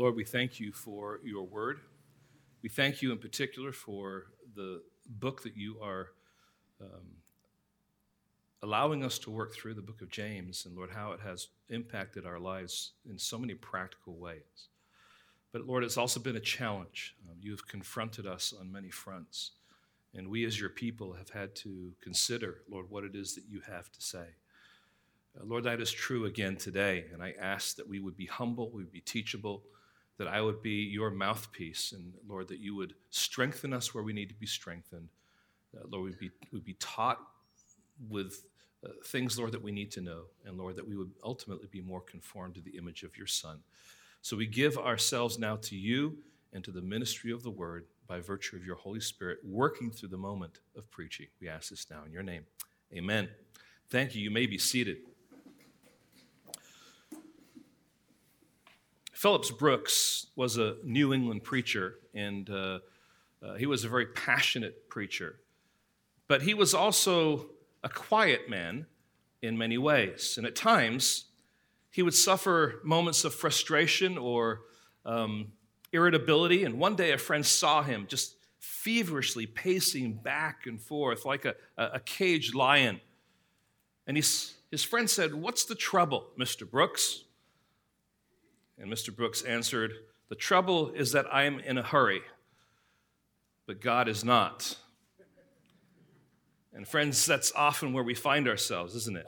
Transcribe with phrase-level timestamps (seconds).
[0.00, 1.80] Lord, we thank you for your word.
[2.62, 6.12] We thank you in particular for the book that you are
[6.80, 7.18] um,
[8.62, 12.24] allowing us to work through, the book of James, and Lord, how it has impacted
[12.24, 14.68] our lives in so many practical ways.
[15.52, 17.14] But Lord, it's also been a challenge.
[17.28, 19.50] Um, you have confronted us on many fronts.
[20.14, 23.60] And we, as your people, have had to consider, Lord, what it is that you
[23.70, 24.28] have to say.
[25.38, 27.04] Uh, Lord, that is true again today.
[27.12, 29.62] And I ask that we would be humble, we would be teachable,
[30.20, 31.92] that I would be your mouthpiece.
[31.92, 35.08] And Lord, that you would strengthen us where we need to be strengthened.
[35.74, 37.18] Uh, Lord, we'd be, we'd be taught
[38.10, 38.44] with
[38.84, 40.24] uh, things, Lord, that we need to know.
[40.44, 43.60] And Lord, that we would ultimately be more conformed to the image of your Son.
[44.20, 46.18] So we give ourselves now to you
[46.52, 50.10] and to the ministry of the word by virtue of your Holy Spirit working through
[50.10, 51.28] the moment of preaching.
[51.40, 52.44] We ask this now in your name.
[52.92, 53.30] Amen.
[53.88, 54.20] Thank you.
[54.20, 54.98] You may be seated.
[59.20, 62.78] Phillips Brooks was a New England preacher, and uh,
[63.42, 65.36] uh, he was a very passionate preacher.
[66.26, 67.50] But he was also
[67.84, 68.86] a quiet man
[69.42, 70.38] in many ways.
[70.38, 71.26] And at times,
[71.90, 74.62] he would suffer moments of frustration or
[75.04, 75.52] um,
[75.92, 76.64] irritability.
[76.64, 81.56] And one day, a friend saw him just feverishly pacing back and forth like a,
[81.76, 83.02] a caged lion.
[84.06, 86.66] And he's, his friend said, What's the trouble, Mr.
[86.66, 87.24] Brooks?
[88.80, 89.14] And Mr.
[89.14, 89.92] Brooks answered,
[90.30, 92.22] The trouble is that I am in a hurry,
[93.66, 94.76] but God is not.
[96.72, 99.26] And friends, that's often where we find ourselves, isn't it?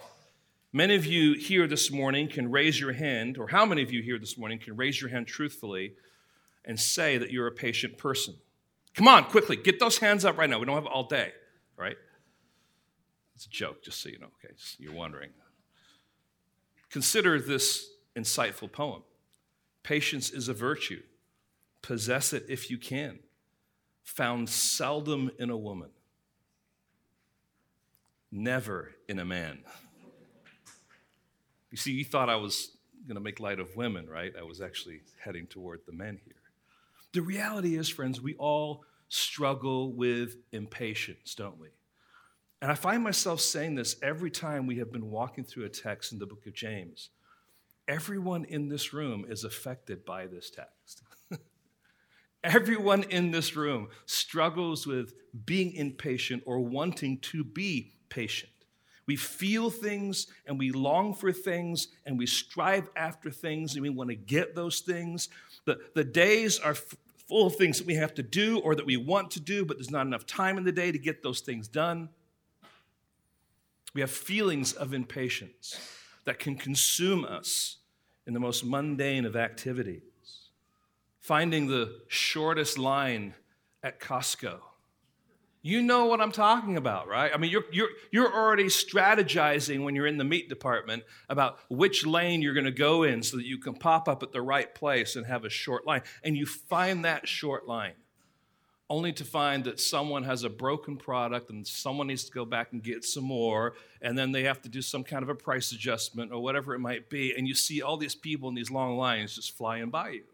[0.72, 4.00] Many of you here this morning can raise your hand, or how many of you
[4.00, 5.92] here this morning can raise your hand truthfully
[6.64, 8.34] and say that you're a patient person?
[8.94, 10.58] Come on, quickly, get those hands up right now.
[10.58, 11.32] We don't have all day,
[11.76, 11.96] right?
[13.34, 15.30] It's a joke, just so you know, okay, you're wondering.
[16.88, 19.02] Consider this insightful poem
[19.82, 21.02] Patience is a virtue,
[21.80, 23.18] possess it if you can,
[24.02, 25.90] found seldom in a woman
[28.32, 29.58] never in a man.
[31.70, 32.76] You see, you thought I was
[33.06, 34.32] going to make light of women, right?
[34.38, 36.34] I was actually heading toward the men here.
[37.12, 41.68] The reality is, friends, we all struggle with impatience, don't we?
[42.62, 46.12] And I find myself saying this every time we have been walking through a text
[46.12, 47.10] in the book of James.
[47.92, 51.02] Everyone in this room is affected by this text.
[52.42, 55.12] Everyone in this room struggles with
[55.44, 58.50] being impatient or wanting to be patient.
[59.06, 63.90] We feel things and we long for things and we strive after things and we
[63.90, 65.28] want to get those things.
[65.66, 66.96] The, the days are f-
[67.28, 69.76] full of things that we have to do or that we want to do, but
[69.76, 72.08] there's not enough time in the day to get those things done.
[73.92, 75.78] We have feelings of impatience
[76.24, 77.76] that can consume us
[78.26, 80.02] in the most mundane of activities.
[81.20, 83.34] Finding the shortest line
[83.82, 84.58] at Costco
[85.64, 87.30] you know what I'm talking about, right?
[87.32, 92.04] I mean, you're, you're, you're already strategizing when you're in the meat department about which
[92.04, 94.74] lane you're going to go in so that you can pop up at the right
[94.74, 96.02] place and have a short line.
[96.24, 97.94] And you find that short line
[98.92, 102.72] only to find that someone has a broken product and someone needs to go back
[102.72, 103.74] and get some more.
[104.00, 106.78] And then they have to do some kind of a price adjustment or whatever it
[106.78, 107.34] might be.
[107.36, 110.24] And you see all these people in these long lines just flying by you.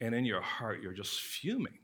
[0.00, 1.78] And in your heart, you're just fuming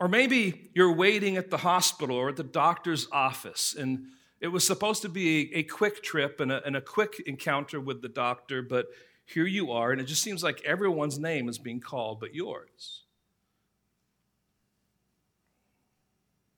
[0.00, 4.06] or maybe you're waiting at the hospital or at the doctor's office, and
[4.40, 8.02] it was supposed to be a, quick trip and a, and a quick encounter with
[8.02, 8.86] the doctor, but
[9.24, 13.03] here you are, and it just seems like everyone's name is being called but yours.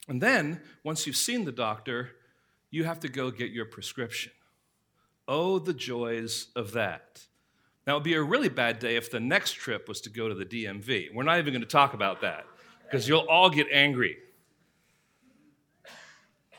[0.08, 2.10] And then, once you've seen the doctor,
[2.70, 4.32] you have to go get your prescription.
[5.26, 7.26] Oh, the joys of that.
[7.86, 10.28] Now, it would be a really bad day if the next trip was to go
[10.28, 11.14] to the DMV.
[11.14, 12.44] We're not even going to talk about that
[12.84, 14.16] because you'll all get angry.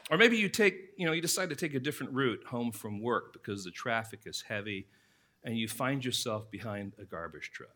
[0.09, 3.02] Or maybe you take, you know, you decide to take a different route home from
[3.02, 4.88] work because the traffic is heavy
[5.44, 7.72] and you find yourself behind a garbage truck.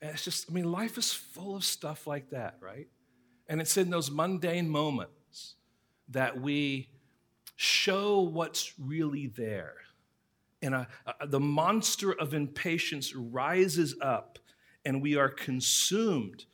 [0.00, 2.86] And it's just, I mean, life is full of stuff like that, right?
[3.48, 5.54] And it's in those mundane moments
[6.08, 6.88] that we
[7.56, 9.74] show what's really there.
[10.62, 10.88] And a,
[11.20, 14.38] a, the monster of impatience rises up
[14.84, 16.46] and we are consumed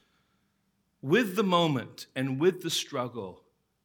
[1.02, 3.42] with the moment and with the struggle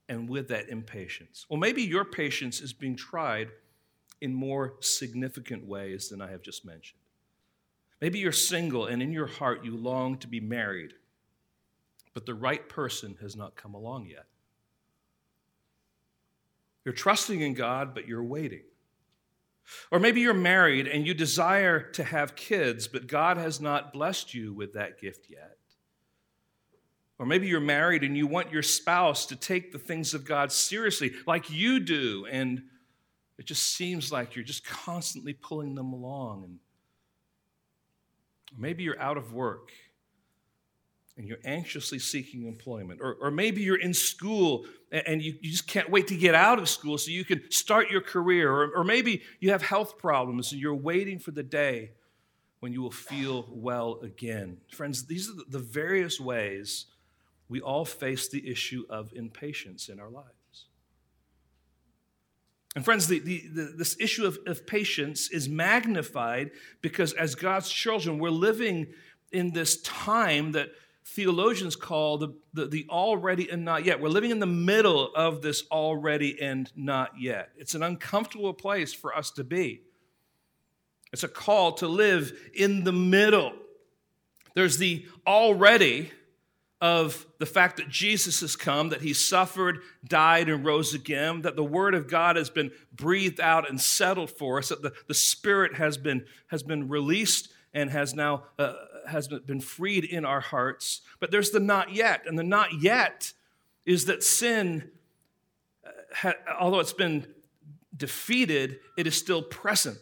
[0.10, 1.46] and with that impatience.
[1.50, 3.50] Well, maybe your patience is being tried
[4.22, 7.00] in more significant ways than I have just mentioned.
[8.02, 10.94] Maybe you're single and in your heart you long to be married,
[12.16, 14.26] but the right person has not come along yet.
[16.86, 18.64] You're trusting in God, but you're waiting.
[19.92, 24.34] Or maybe you're married and you desire to have kids, but God has not blessed
[24.34, 25.58] you with that gift yet.
[27.20, 30.54] Or maybe you're married and you want your spouse to take the things of God
[30.54, 32.64] seriously, like you do, and
[33.38, 36.46] it just seems like you're just constantly pulling them along.
[36.46, 36.60] And
[38.58, 39.72] maybe you're out of work
[41.18, 43.00] and you're anxiously seeking employment.
[43.02, 46.60] Or, or maybe you're in school and you, you just can't wait to get out
[46.60, 48.52] of school so you can start your career.
[48.52, 51.92] Or, or maybe you have health problems and you're waiting for the day
[52.60, 54.58] when you will feel well again.
[54.72, 56.88] Friends, these are the various ways
[57.48, 60.30] we all face the issue of impatience in our lives.
[62.76, 66.52] And friends, the, the, the, this issue of, of patience is magnified
[66.82, 68.88] because as God's children, we're living
[69.32, 70.70] in this time that
[71.06, 74.02] theologians call the, the, the, already and not yet.
[74.02, 77.50] We're living in the middle of this already and not yet.
[77.58, 79.82] It's an uncomfortable place for us to be.
[81.14, 83.54] It's a call to live in the middle.
[84.56, 86.12] There's the already
[86.82, 91.56] of the fact that Jesus has come, that he suffered, died, and rose again, that
[91.56, 95.14] the word of God has been breathed out and settled for us, that the, the
[95.14, 98.74] Spirit has been, has been released and has now uh,
[99.10, 101.02] has been freed in our hearts.
[101.20, 102.24] But there's the not yet.
[102.26, 103.34] And the not yet
[103.86, 104.90] is that sin,
[106.24, 107.28] uh, although it's been
[107.96, 110.00] defeated, it is still present.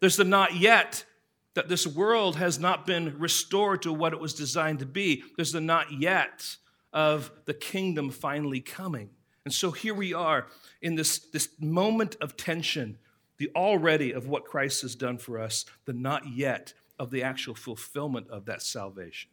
[0.00, 1.04] There's the not yet
[1.54, 5.22] that this world has not been restored to what it was designed to be.
[5.36, 6.56] There's the not yet
[6.92, 9.10] of the kingdom finally coming.
[9.44, 10.46] And so here we are
[10.80, 12.98] in this, this moment of tension,
[13.38, 16.72] the already of what Christ has done for us, the not yet
[17.04, 19.30] of the actual fulfillment of that salvation.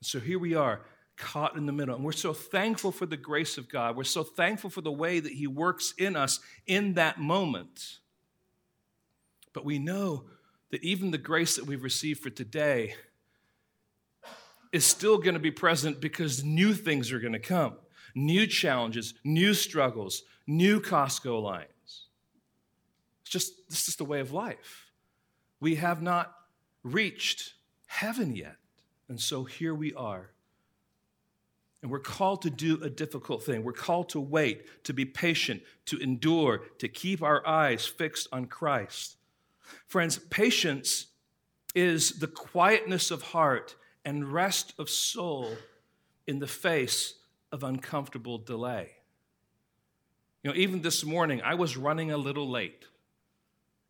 [0.00, 0.82] So here we are,
[1.16, 1.94] caught in the middle.
[1.94, 3.96] And we're so thankful for the grace of God.
[3.96, 7.98] We're so thankful for the way that He works in us in that moment.
[9.52, 10.24] But we know
[10.70, 12.94] that even the grace that we've received for today
[14.72, 17.76] is still going to be present because new things are going to come
[18.16, 21.66] new challenges, new struggles, new Costco lines.
[23.22, 24.83] It's just, this is the way of life
[25.64, 26.36] we have not
[26.82, 27.54] reached
[27.86, 28.56] heaven yet.
[29.08, 30.28] And so here we are.
[31.80, 33.64] And we're called to do a difficult thing.
[33.64, 38.44] We're called to wait, to be patient, to endure, to keep our eyes fixed on
[38.44, 39.16] Christ.
[39.86, 41.06] Friends, patience
[41.74, 43.74] is the quietness of heart
[44.04, 45.56] and rest of soul
[46.26, 47.14] in the face
[47.50, 48.90] of uncomfortable delay.
[50.42, 52.84] You know, even this morning, I was running a little late.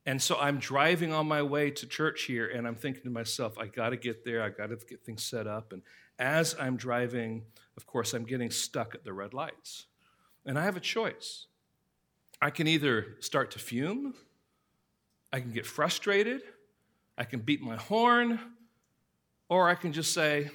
[0.06, 3.58] And so I'm driving on my way to church here, and I'm thinking to myself,
[3.58, 4.42] I got to get there.
[4.42, 5.72] I got to get things set up.
[5.72, 5.82] And
[6.18, 7.42] as I'm driving,
[7.76, 9.86] of course, I'm getting stuck at the red lights.
[10.44, 11.46] And I have a choice.
[12.42, 14.14] I can either start to fume,
[15.32, 16.42] I can get frustrated,
[17.16, 18.38] I can beat my horn,
[19.48, 20.50] or I can just say,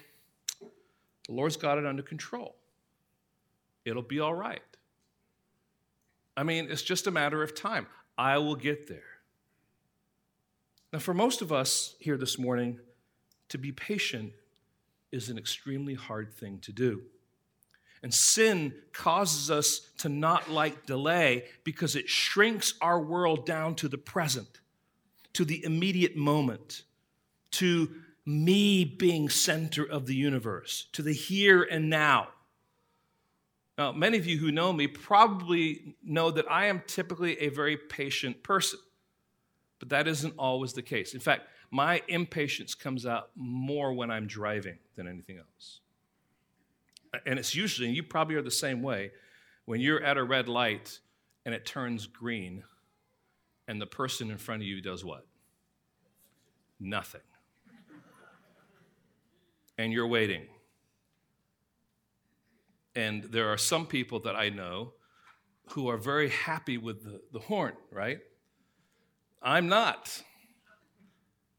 [0.59, 2.55] The Lord's got it under control.
[3.85, 4.61] It'll be all right.
[6.37, 7.87] I mean, it's just a matter of time.
[8.17, 9.08] I will get there.
[10.91, 12.79] Now, for most of us here this morning,
[13.49, 14.33] to be patient
[15.11, 17.03] is an extremely hard thing to do.
[18.01, 23.87] And sin causes us to not like delay because it shrinks our world down to
[23.87, 24.61] the present,
[25.33, 26.83] to the immediate moment,
[27.51, 27.89] to
[28.25, 32.29] me being center of the universe, to the here and now.
[33.77, 37.77] Now, many of you who know me probably know that I am typically a very
[37.77, 38.79] patient person.
[39.79, 41.13] But that isn't always the case.
[41.13, 45.79] In fact, my impatience comes out more when I'm driving than anything else.
[47.25, 49.11] And it's usually, and you probably are the same way,
[49.65, 50.99] when you're at a red light
[51.45, 52.63] and it turns green,
[53.67, 55.25] and the person in front of you does what?
[56.79, 57.21] Nothing.
[59.77, 60.47] And you're waiting.
[62.95, 64.93] And there are some people that I know
[65.69, 68.19] who are very happy with the, the horn, right?
[69.41, 70.21] I'm not.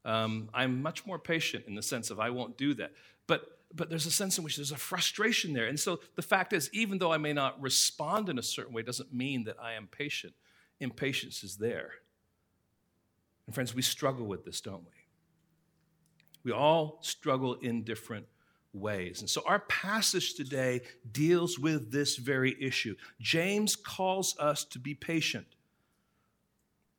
[0.03, 2.91] Um, I'm much more patient in the sense of I won't do that.
[3.27, 5.65] But but there's a sense in which there's a frustration there.
[5.65, 8.81] And so the fact is, even though I may not respond in a certain way,
[8.81, 10.33] doesn't mean that I am patient.
[10.79, 11.91] Impatience is there.
[13.45, 14.91] And friends, we struggle with this, don't we?
[16.43, 18.25] We all struggle in different
[18.73, 19.21] ways.
[19.21, 22.95] And so our passage today deals with this very issue.
[23.19, 25.45] James calls us to be patient.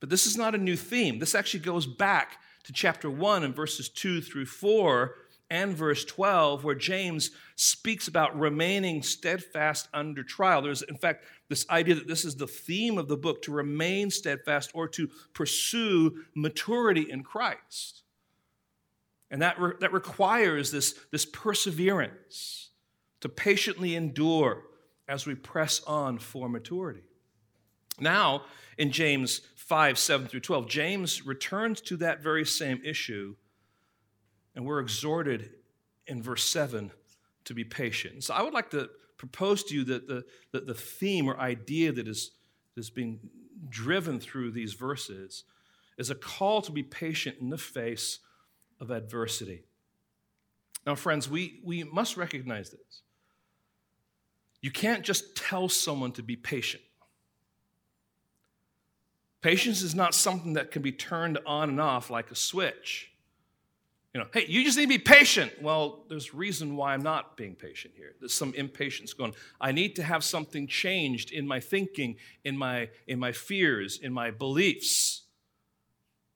[0.03, 1.21] But this is not a new theme.
[1.21, 5.15] This actually goes back to chapter 1 and verses 2 through 4.
[5.49, 10.61] and verse 12, where James speaks about remaining steadfast under trial.
[10.61, 14.11] There's, in fact, this idea that this is the theme of the book to remain
[14.11, 18.03] steadfast or to pursue maturity in Christ.
[19.31, 22.71] And that, re- that requires this, this perseverance
[23.21, 24.65] to patiently endure
[25.07, 27.03] as we press on for maturity.
[28.01, 28.47] Now,
[28.79, 33.37] in James 5 7 through 12, James returns to that very same issue
[34.57, 35.51] and we're exhorted
[36.09, 36.91] in verse 7
[37.45, 38.25] to be patient.
[38.25, 41.93] So I would like to propose to you that the, that the theme or idea
[41.93, 42.33] that is,
[42.75, 43.21] that is being
[43.69, 45.45] driven through these verses
[45.97, 48.19] is a call to be patient in the face
[48.81, 49.63] of adversity.
[50.85, 53.03] Now, friends, we, we must recognize this.
[54.61, 56.83] You can't just tell someone to be patient.
[59.43, 63.11] Patience is not something that can be turned on and off like a switch.
[64.15, 65.53] You know, hey, you just need to be patient.
[65.63, 68.15] Well, there's reason why I'm not being patient here.
[68.21, 69.35] There's some impatience going.
[69.61, 74.13] I need to have something changed in my thinking, in my in my fears, in
[74.13, 75.23] my beliefs,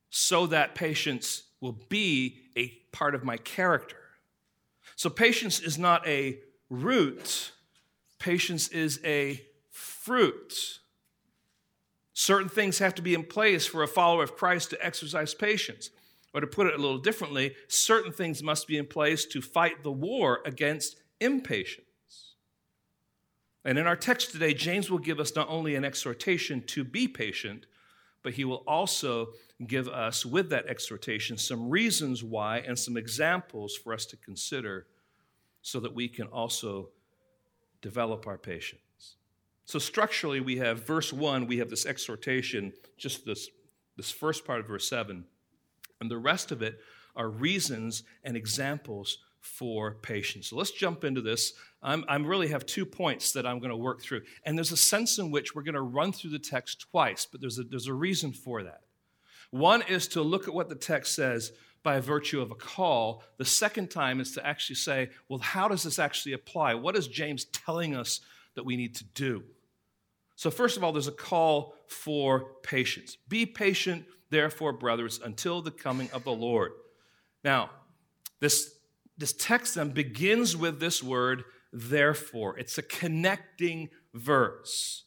[0.09, 3.99] so that patience will be a part of my character.
[4.97, 6.39] So patience is not a
[6.71, 7.53] root,
[8.19, 10.81] patience is a fruit.
[12.19, 15.91] Certain things have to be in place for a follower of Christ to exercise patience.
[16.33, 19.83] Or to put it a little differently, certain things must be in place to fight
[19.83, 22.37] the war against impatience.
[23.67, 27.07] And in our text today, James will give us not only an exhortation to be
[27.07, 27.67] patient,
[28.23, 29.33] but he will also
[29.67, 34.87] give us, with that exhortation, some reasons why and some examples for us to consider
[35.61, 36.89] so that we can also
[37.83, 38.81] develop our patience.
[39.67, 43.51] So, structurally, we have verse 1, we have this exhortation, just this,
[43.97, 45.25] this first part of verse 7
[46.01, 46.81] and the rest of it
[47.15, 50.49] are reasons and examples for patience.
[50.49, 51.55] So let's jump into this.
[51.83, 54.23] I'm, I really have two points that I'm going to work through.
[54.45, 57.41] And there's a sense in which we're going to run through the text twice, but
[57.41, 58.81] there's a, there's a reason for that.
[59.51, 61.53] One is to look at what the text says
[61.85, 63.23] by virtue of a call.
[63.39, 66.75] The second time is to actually say, well, how does this actually apply?
[66.75, 68.21] What is James telling us
[68.57, 69.45] that we need to do?
[70.37, 73.17] So, first of all, there's a call for patience.
[73.29, 76.73] Be patient therefore, brothers, until the coming of the Lord.
[77.43, 77.71] Now,
[78.41, 78.75] this,
[79.17, 82.59] this text then begins with this word, therefore.
[82.59, 85.05] It's a connecting verse.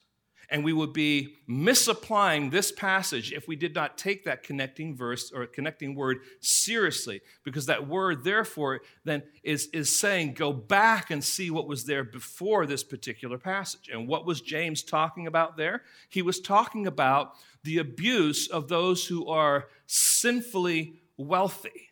[0.51, 5.32] And we would be misapplying this passage if we did not take that connecting verse
[5.32, 11.24] or connecting word seriously, because that word, therefore, then is, is saying, go back and
[11.24, 13.89] see what was there before this particular passage.
[13.94, 15.84] And what was James talking about there?
[16.10, 21.89] He was talking about the abuse of those who are sinfully wealthy.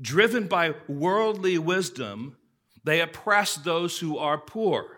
[0.00, 2.36] Driven by worldly wisdom,
[2.84, 4.97] they oppress those who are poor.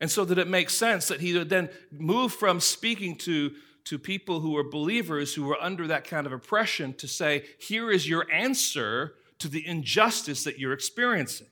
[0.00, 3.52] And so that it makes sense that he would then move from speaking to,
[3.84, 7.90] to people who are believers who are under that kind of oppression to say, here
[7.90, 11.46] is your answer to the injustice that you're experiencing.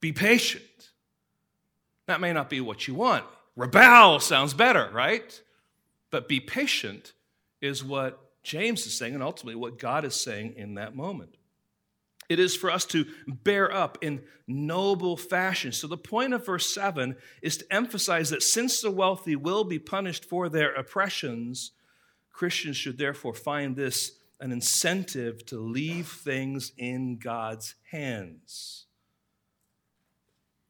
[0.00, 0.90] Be patient.
[2.06, 3.24] That may not be what you want.
[3.56, 5.40] Rebel sounds better, right?
[6.10, 7.12] But be patient
[7.60, 11.35] is what James is saying, and ultimately what God is saying in that moment.
[12.28, 15.72] It is for us to bear up in noble fashion.
[15.72, 19.78] So, the point of verse 7 is to emphasize that since the wealthy will be
[19.78, 21.72] punished for their oppressions,
[22.32, 28.86] Christians should therefore find this an incentive to leave things in God's hands.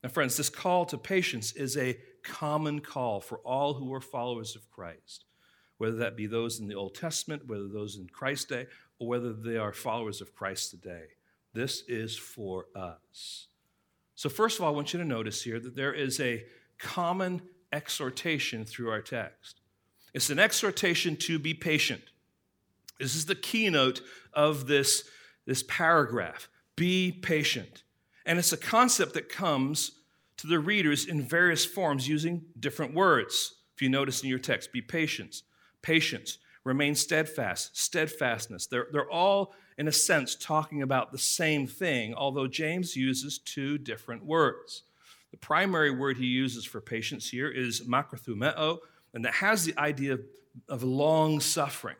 [0.03, 4.55] Now, friends, this call to patience is a common call for all who are followers
[4.55, 5.25] of Christ,
[5.79, 8.67] whether that be those in the Old Testament, whether those in Christ's day,
[9.01, 11.07] or whether they are followers of Christ today.
[11.57, 13.47] This is for us.
[14.15, 16.45] So, first of all, I want you to notice here that there is a
[16.79, 17.41] common
[17.73, 19.63] exhortation through our text.
[20.13, 22.03] It's an exhortation to be patient.
[23.01, 24.03] This is the keynote
[24.35, 25.09] of this,
[25.47, 27.85] this paragraph be patient.
[28.27, 29.93] And it's a concept that comes
[30.37, 33.55] to the readers in various forms using different words.
[33.75, 35.41] If you notice in your text, be patient,
[35.81, 38.67] patience, remain steadfast, steadfastness.
[38.67, 43.79] They're, they're all, in a sense, talking about the same thing, although James uses two
[43.79, 44.83] different words.
[45.31, 48.79] The primary word he uses for patience here is makrothumeo,
[49.13, 50.21] and that has the idea of,
[50.69, 51.97] of long suffering.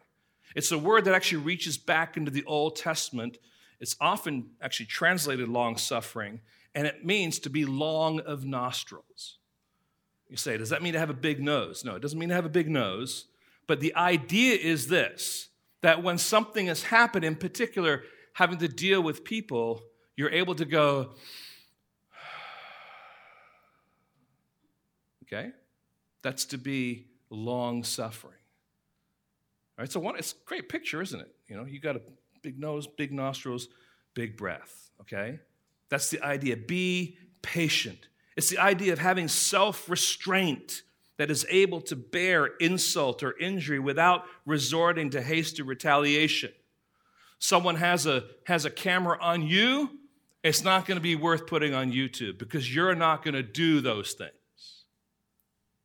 [0.55, 3.37] It's a word that actually reaches back into the Old Testament.
[3.79, 6.41] It's often actually translated long suffering,
[6.75, 9.37] and it means to be long of nostrils.
[10.31, 11.85] You say, does that mean to have a big nose?
[11.85, 13.27] No, it doesn't mean to have a big nose.
[13.67, 15.49] But the idea is this
[15.87, 18.03] that when something has happened, in particular,
[18.33, 19.85] having to deal with people,
[20.17, 21.11] you're able to go,
[25.23, 25.53] okay?
[26.23, 28.35] That's to be long suffering.
[29.79, 31.33] All right, so one, it's a great picture, isn't it?
[31.47, 32.03] You know, you got a
[32.43, 33.69] big nose, big nostrils,
[34.13, 35.39] big breath, okay?
[35.89, 36.57] That's the idea.
[36.57, 38.09] Be patient.
[38.37, 40.83] It's the idea of having self restraint
[41.19, 46.53] that is able to bear insult or injury without resorting to hasty retaliation.
[47.39, 49.91] Someone has a, has a camera on you,
[50.47, 53.81] it's not going to be worth putting on YouTube because you're not going to do
[53.81, 54.31] those things.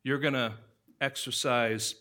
[0.04, 0.52] You're going to
[1.00, 1.96] exercise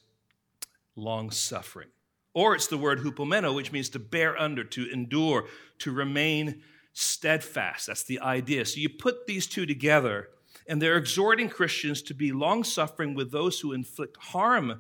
[0.96, 1.88] long suffering.
[2.36, 5.46] Or it's the word hupomeno, which means to bear under, to endure,
[5.80, 6.62] to remain
[6.94, 7.88] steadfast.
[7.88, 8.64] That's the idea.
[8.66, 10.30] So you put these two together,
[10.72, 14.80] and they're exhorting Christians to be long suffering with those who inflict harm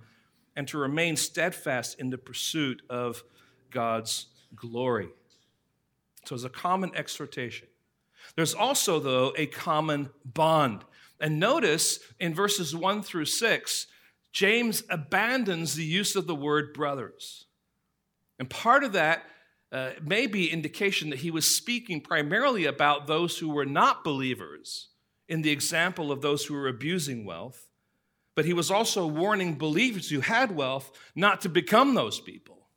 [0.55, 3.25] and to remain steadfast in the pursuit of
[3.71, 5.10] God's glory.
[6.24, 7.67] So it's a common exhortation.
[8.38, 10.86] There's also, though, a common bond.
[11.19, 13.88] And notice in verses 1 through 6,
[14.31, 17.48] James abandons the use of the word brothers.
[18.39, 19.25] And part of that
[19.74, 24.88] uh, may be indication that he was speaking primarily about those who were not believers
[25.31, 27.69] in the example of those who were abusing wealth,
[28.35, 32.67] but he was also warning believers who had wealth not to become those people.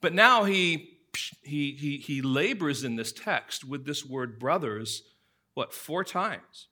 [0.00, 0.98] But now he,
[1.44, 5.04] he, he, he labors in this text with this word brothers,
[5.54, 6.66] what, four times?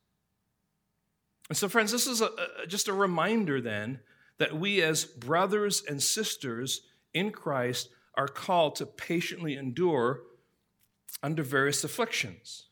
[1.49, 2.31] And so, friends, this is a,
[2.65, 4.01] a, just a reminder then
[4.39, 6.81] that we, as brothers and sisters
[7.15, 10.23] in Christ, are called to patiently endure
[11.23, 12.68] under various afflictions.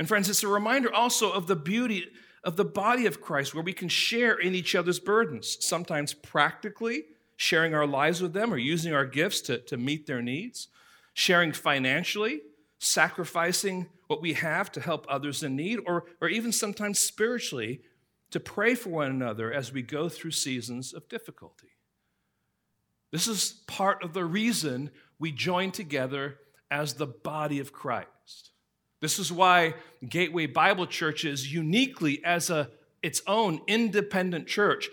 [0.00, 2.06] And, friends, it's a reminder also of the beauty
[2.42, 7.04] of the body of Christ, where we can share in each other's burdens, sometimes practically,
[7.36, 10.68] sharing our lives with them or using our gifts to, to meet their needs,
[11.12, 12.40] sharing financially,
[12.78, 17.82] sacrificing what we have to help others in need, or, or even sometimes spiritually
[18.30, 21.72] to pray for one another as we go through seasons of difficulty.
[23.12, 26.38] This is part of the reason we join together
[26.70, 28.08] as the body of Christ.
[29.00, 29.74] This is why
[30.06, 32.70] Gateway Bible Church is uniquely as a
[33.02, 34.90] its own independent church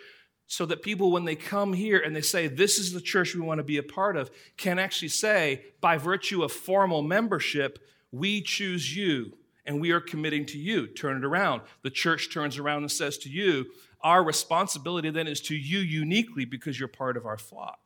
[0.47, 3.41] so that people when they come here and they say this is the church we
[3.41, 7.79] want to be a part of can actually say by virtue of formal membership
[8.11, 9.33] we choose you
[9.65, 10.87] and we are committing to you.
[10.87, 11.61] Turn it around.
[11.83, 13.65] The church turns around and says to you,
[14.01, 17.79] our responsibility then is to you uniquely because you're part of our flock.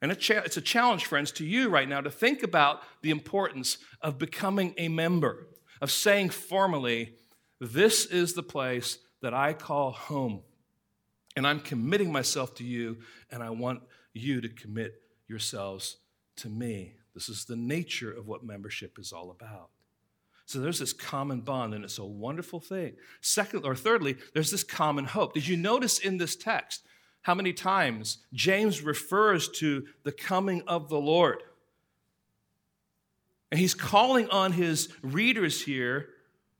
[0.00, 4.18] And it's a challenge, friends, to you right now to think about the importance of
[4.18, 5.48] becoming a member,
[5.80, 7.14] of saying formally,
[7.60, 10.42] This is the place that I call home.
[11.36, 12.98] And I'm committing myself to you,
[13.30, 13.82] and I want
[14.12, 15.96] you to commit yourselves
[16.36, 16.94] to me.
[17.14, 19.70] This is the nature of what membership is all about.
[20.46, 22.94] So there's this common bond, and it's a wonderful thing.
[23.20, 25.34] Second, or thirdly, there's this common hope.
[25.34, 26.86] Did you notice in this text
[27.22, 31.42] how many times James refers to the coming of the Lord?
[33.50, 36.08] And he's calling on his readers here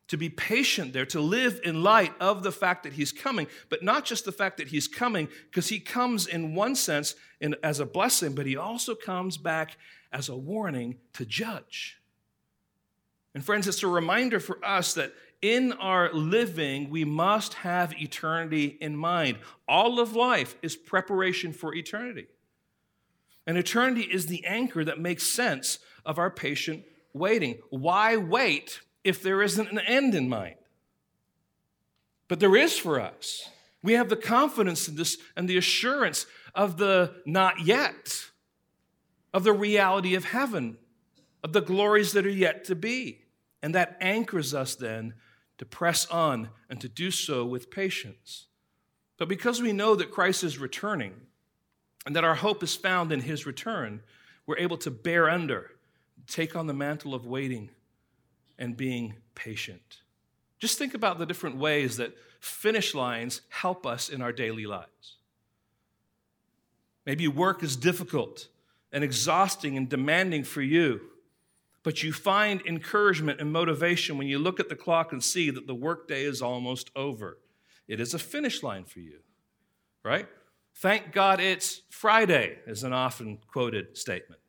[0.09, 3.83] to be patient there, to live in light of the fact that he's coming, but
[3.83, 7.79] not just the fact that he's coming, because he comes in one sense in, as
[7.79, 9.77] a blessing, but he also comes back
[10.11, 11.99] as a warning to judge.
[13.35, 18.77] And friends, it's a reminder for us that in our living, we must have eternity
[18.81, 19.39] in mind.
[19.69, 22.27] All of life is preparation for eternity.
[23.47, 27.59] And eternity is the anchor that makes sense of our patient waiting.
[27.71, 30.57] Why wait if there isn't an end in mind?
[32.27, 33.49] But there is for us.
[33.83, 38.27] We have the confidence in this and the assurance of the not yet,
[39.33, 40.79] of the reality of heaven,
[41.45, 43.21] of the glories that are yet to be.
[43.63, 45.15] And that anchors us then
[45.59, 48.47] to press on and to do so with patience.
[49.19, 51.15] But because we know that Christ is returning
[52.07, 54.01] and that our hope is found in his return,
[54.47, 55.73] we're able to bear under,
[56.27, 57.71] take on the mantle of waiting
[58.59, 59.99] and being patient.
[60.59, 65.17] Just think about the different ways that finish lines help us in our daily lives.
[67.05, 68.49] Maybe work is difficult
[68.93, 71.01] and exhausting and demanding for you.
[71.83, 75.67] But you find encouragement and motivation when you look at the clock and see that
[75.67, 77.39] the workday is almost over.
[77.87, 79.21] It is a finish line for you,
[80.05, 80.27] right?
[80.77, 84.41] Thank God it's Friday, is an often quoted statement.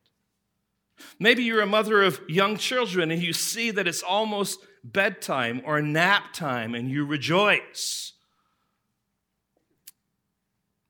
[1.18, 5.80] Maybe you're a mother of young children and you see that it's almost bedtime or
[5.80, 8.12] nap time and you rejoice.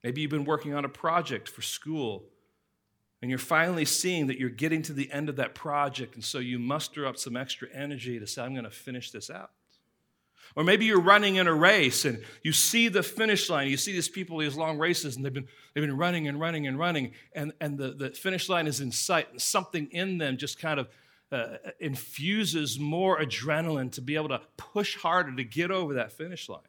[0.03, 2.25] Maybe you've been working on a project for school
[3.23, 6.39] And you're finally seeing that you're getting to the end of that project, and so
[6.39, 9.51] you muster up some extra energy to say, I'm going to finish this out.
[10.57, 13.69] Or maybe you're running in a race and you see the finish line.
[13.69, 16.67] You see these people, these long races, and they've been, they've been running and running
[16.67, 20.37] and running, and, and the, the finish line is in sight, and something in them
[20.37, 20.89] just kind of
[21.31, 26.49] uh, infuses more adrenaline to be able to push harder to get over that finish
[26.49, 26.61] line.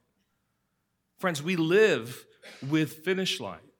[1.18, 2.26] Friends, we live
[2.70, 3.71] with finish lines,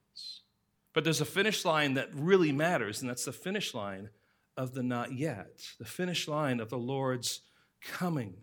[0.92, 4.10] but there's a finish line that really matters, and that's the finish line
[4.56, 7.40] of the not yet, the finish line of the Lord's
[7.82, 8.36] coming.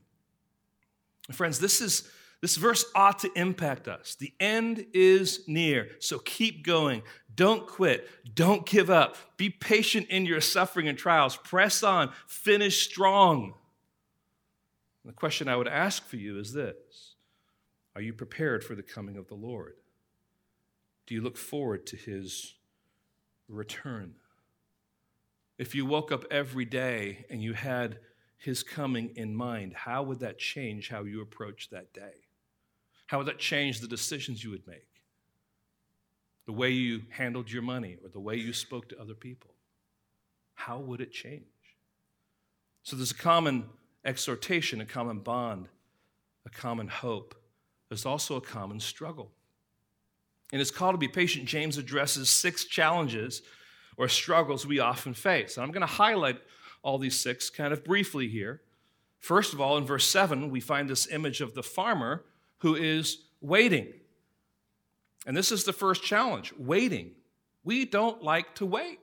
[1.32, 2.10] Friends, this is
[2.42, 4.16] this verse ought to impact us.
[4.16, 7.02] The end is near, so keep going.
[7.36, 8.10] Don't quit.
[8.34, 9.18] Don't give up.
[9.36, 11.36] Be patient in your suffering and trials.
[11.36, 12.12] Press on.
[12.28, 13.56] Finish strong.
[15.04, 17.16] the question I would ask for you is this
[17.96, 19.74] Are you prepared for the coming of the Lord?
[21.10, 22.54] Do you look forward to his
[23.48, 24.14] return?
[25.58, 27.98] If you woke up every day and you had
[28.38, 32.14] his coming in mind, how would that change how you approach that day?
[33.08, 34.86] How would that change the decisions you would make?
[36.46, 39.56] The way you handled your money or the way you spoke to other people?
[40.54, 41.42] How would it change?
[42.84, 43.66] So there's a common
[44.06, 45.70] exhortation, a common bond,
[46.46, 47.34] a common hope.
[47.90, 49.32] There's also a common struggle.
[50.52, 53.42] In his call to be patient, James addresses six challenges
[53.98, 55.58] or struggles we often face.
[55.58, 56.40] And I'm going to highlight
[56.82, 58.62] all these six kind of briefly here.
[59.20, 62.24] First of all, in verse 7, we find this image of the farmer
[62.60, 63.94] who is waiting.
[65.28, 67.12] And this is the first challenge waiting.
[67.64, 69.00] We don't like to wait,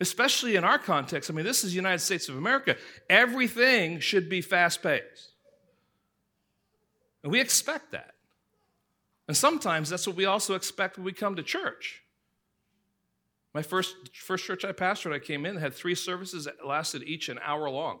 [0.00, 1.30] especially in our context.
[1.30, 2.76] I mean, this is the United States of America.
[3.08, 5.30] Everything should be fast paced.
[7.22, 8.13] And we expect that.
[9.26, 12.02] And sometimes that's what we also expect when we come to church.
[13.54, 17.28] My first, first church I pastored, I came in, had three services that lasted each
[17.28, 18.00] an hour long.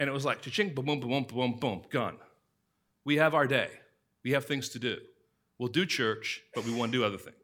[0.00, 2.18] And it was like, cha-ching, boom, boom, boom, boom, boom, gone.
[3.04, 3.70] We have our day.
[4.24, 4.98] We have things to do.
[5.58, 7.36] We'll do church, but we want to do other things.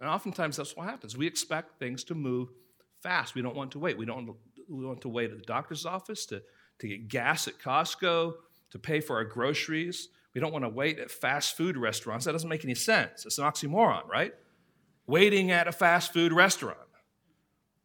[0.00, 1.16] And oftentimes that's what happens.
[1.16, 2.48] We expect things to move
[3.02, 3.34] fast.
[3.34, 3.96] We don't want to wait.
[3.98, 4.34] We don't
[4.68, 6.42] we want to wait at the doctor's office to,
[6.80, 8.34] to get gas at Costco,
[8.70, 10.08] to pay for our groceries.
[10.38, 12.26] We don't want to wait at fast food restaurants.
[12.26, 13.26] That doesn't make any sense.
[13.26, 14.32] It's an oxymoron, right?
[15.08, 16.78] waiting at a fast food restaurant.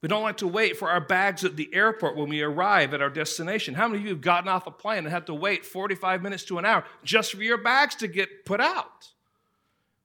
[0.02, 3.02] We don't like to wait for our bags at the airport when we arrive at
[3.02, 3.74] our destination.
[3.74, 6.44] How many of you have gotten off a plane and had to wait 45 minutes
[6.46, 9.14] to an hour just for your bags to get put out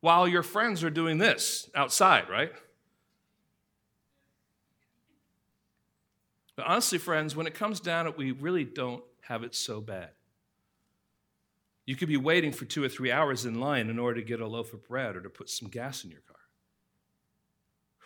[0.00, 2.52] while your friends are doing this outside, right?
[6.54, 9.80] But honestly, friends, when it comes down to it, we really don't have it so
[9.80, 10.10] bad.
[11.88, 14.40] You could be waiting for two or three hours in line in order to get
[14.40, 16.38] a loaf of bread or to put some gas in your car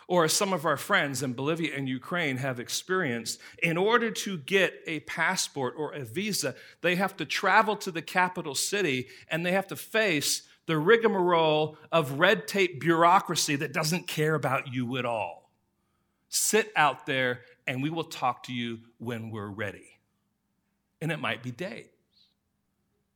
[0.09, 4.37] or as some of our friends in Bolivia and Ukraine have experienced, in order to
[4.37, 9.45] get a passport or a visa, they have to travel to the capital city and
[9.45, 14.97] they have to face the rigmarole of red tape bureaucracy that doesn't care about you
[14.97, 15.51] at all.
[16.29, 19.99] Sit out there and we will talk to you when we're ready.
[21.01, 21.92] And it might be days.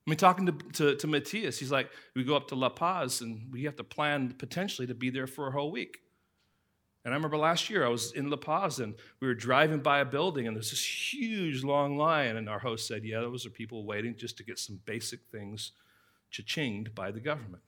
[0.07, 3.21] I mean, talking to, to, to Matthias, he's like, we go up to La Paz
[3.23, 5.99] and we have to plan potentially to be there for a whole week.
[7.05, 9.99] And I remember last year I was in La Paz and we were driving by
[10.01, 12.37] a building and there's this huge long line.
[12.37, 15.73] And our host said, Yeah, those are people waiting just to get some basic things
[16.31, 17.62] cha-chinged by the government.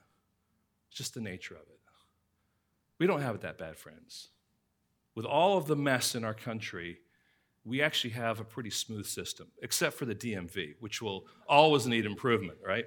[0.88, 1.78] It's just the nature of it.
[2.98, 4.28] We don't have it that bad, friends.
[5.14, 6.98] With all of the mess in our country,
[7.64, 12.06] we actually have a pretty smooth system, except for the DMV, which will always need
[12.06, 12.86] improvement, right?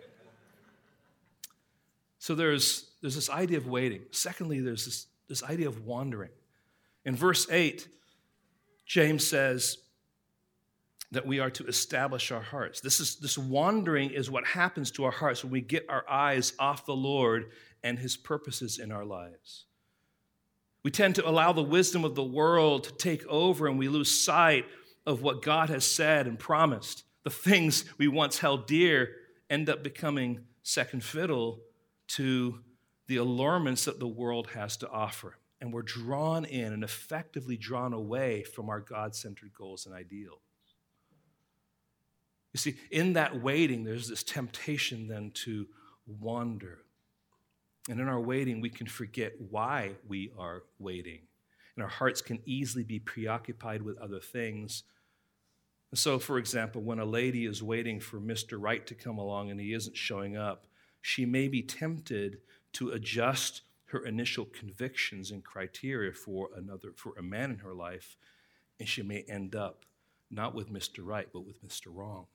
[2.18, 4.02] So there's, there's this idea of waiting.
[4.12, 6.32] Secondly, there's this, this idea of wandering.
[7.06, 7.88] In verse 8,
[8.86, 9.78] James says
[11.12, 12.80] that we are to establish our hearts.
[12.80, 16.54] This, is, this wandering is what happens to our hearts when we get our eyes
[16.58, 17.52] off the Lord
[17.84, 19.66] and his purposes in our lives.
[20.84, 24.20] We tend to allow the wisdom of the world to take over and we lose
[24.20, 24.66] sight
[25.06, 27.04] of what God has said and promised.
[27.24, 29.10] The things we once held dear
[29.50, 31.60] end up becoming second fiddle
[32.10, 32.60] to
[33.08, 37.94] the allurements that the world has to offer and we're drawn in and effectively drawn
[37.94, 40.42] away from our God centered goals and ideals.
[42.52, 45.68] You see, in that waiting, there's this temptation then to
[46.08, 46.80] wander.
[47.90, 51.22] And in our waiting, we can forget why we are waiting.
[51.76, 54.84] And our hearts can easily be preoccupied with other things.
[55.90, 58.58] And so, for example, when a lady is waiting for Mr.
[58.60, 60.68] Right to come along and he isn't showing up,
[61.02, 62.40] she may be tempted
[62.74, 68.16] to adjust her initial convictions and criteria for another for a man in her life,
[68.80, 69.84] and she may end up
[70.30, 71.00] not with Mr.
[71.00, 71.88] Right, but with Mr.
[71.88, 72.28] Wrong.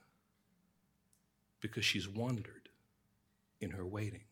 [1.61, 2.68] Because she's wandered
[3.61, 4.24] in her waiting.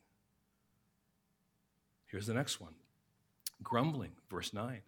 [2.15, 2.75] Here's the next one
[3.65, 4.83] grumbling, verse 9.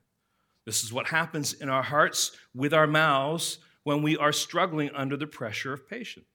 [0.64, 5.16] This is what happens in our hearts with our mouths when we are struggling under
[5.16, 6.26] the pressure of patience.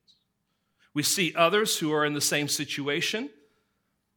[0.94, 3.30] We see others who are in the same situation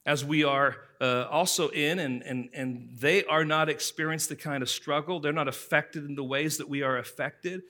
[0.05, 4.61] as we are uh, also in, and, and, and they are not experiencing the kind
[4.61, 5.21] of struggle.
[5.21, 7.63] They're not affected in the ways that we are affected.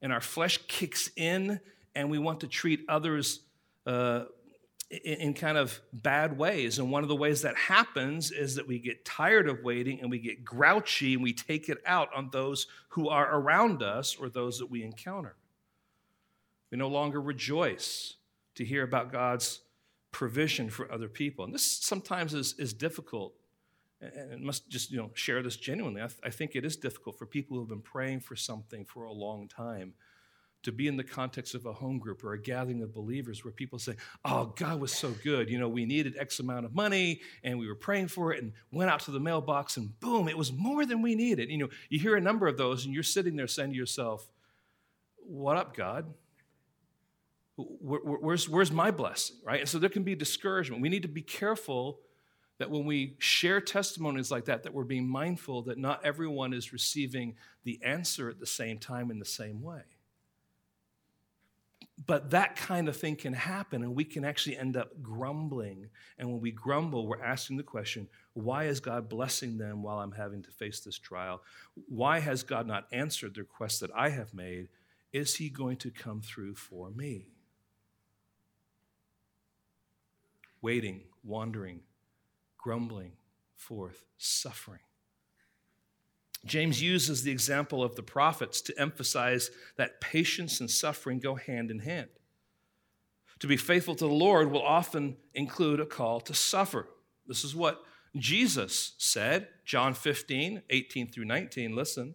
[0.00, 1.58] And our flesh kicks in,
[1.96, 3.40] and we want to treat others
[3.86, 4.26] uh,
[4.90, 6.78] in, in kind of bad ways.
[6.78, 10.10] And one of the ways that happens is that we get tired of waiting and
[10.10, 14.28] we get grouchy and we take it out on those who are around us or
[14.28, 15.36] those that we encounter.
[16.70, 18.14] We no longer rejoice
[18.56, 19.60] to hear about God's
[20.10, 21.44] provision for other people.
[21.44, 23.34] And this sometimes is, is difficult.
[24.00, 26.02] And must just you know share this genuinely.
[26.02, 28.84] I, th- I think it is difficult for people who have been praying for something
[28.84, 29.94] for a long time
[30.66, 33.52] to be in the context of a home group or a gathering of believers where
[33.52, 35.48] people say, Oh, God was so good.
[35.48, 38.52] You know, we needed X amount of money and we were praying for it and
[38.72, 41.50] went out to the mailbox and boom, it was more than we needed.
[41.50, 44.28] You know, you hear a number of those and you're sitting there saying to yourself,
[45.18, 46.12] What up, God?
[47.56, 49.60] Where's, where's my blessing, right?
[49.60, 50.82] And so there can be discouragement.
[50.82, 52.00] We need to be careful
[52.58, 56.72] that when we share testimonies like that, that we're being mindful that not everyone is
[56.72, 59.82] receiving the answer at the same time in the same way.
[62.04, 65.88] But that kind of thing can happen, and we can actually end up grumbling.
[66.18, 70.12] And when we grumble, we're asking the question why is God blessing them while I'm
[70.12, 71.40] having to face this trial?
[71.88, 74.68] Why has God not answered the request that I have made?
[75.12, 77.28] Is He going to come through for me?
[80.60, 81.80] Waiting, wandering,
[82.58, 83.12] grumbling
[83.56, 84.85] fourth, suffering.
[86.44, 91.70] James uses the example of the prophets to emphasize that patience and suffering go hand
[91.70, 92.08] in hand.
[93.40, 96.88] To be faithful to the Lord will often include a call to suffer.
[97.26, 97.82] This is what
[98.16, 101.74] Jesus said, John 15, 18 through 19.
[101.74, 102.14] Listen,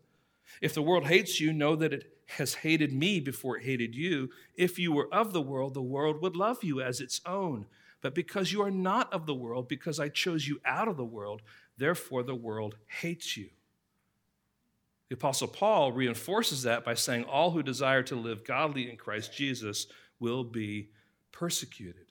[0.61, 4.29] if the world hates you, know that it has hated me before it hated you.
[4.55, 7.65] If you were of the world, the world would love you as its own.
[8.01, 11.05] But because you are not of the world, because I chose you out of the
[11.05, 11.41] world,
[11.77, 13.49] therefore the world hates you.
[15.11, 19.33] The Apostle Paul reinforces that by saying, All who desire to live godly in Christ
[19.33, 19.87] Jesus
[20.21, 20.87] will be
[21.33, 22.05] persecuted.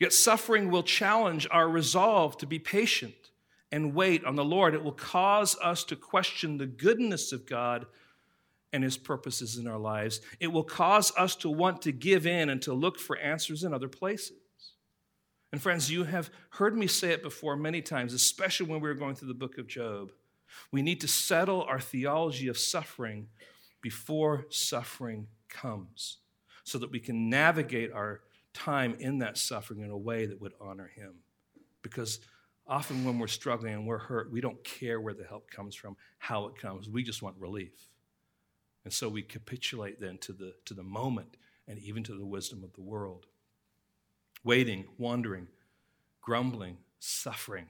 [0.00, 3.14] Yet suffering will challenge our resolve to be patient
[3.70, 4.74] and wait on the Lord.
[4.74, 7.86] It will cause us to question the goodness of God
[8.72, 10.20] and his purposes in our lives.
[10.40, 13.72] It will cause us to want to give in and to look for answers in
[13.72, 14.32] other places.
[15.52, 18.96] And friends, you have heard me say it before many times, especially when we were
[18.96, 20.10] going through the book of Job.
[20.70, 23.28] We need to settle our theology of suffering
[23.80, 26.18] before suffering comes
[26.64, 28.20] so that we can navigate our
[28.52, 31.14] time in that suffering in a way that would honor Him.
[31.82, 32.20] Because
[32.66, 35.96] often when we're struggling and we're hurt, we don't care where the help comes from,
[36.18, 36.88] how it comes.
[36.88, 37.88] We just want relief.
[38.84, 42.64] And so we capitulate then to the, to the moment and even to the wisdom
[42.64, 43.26] of the world.
[44.44, 45.48] Waiting, wandering,
[46.20, 47.66] grumbling, suffering.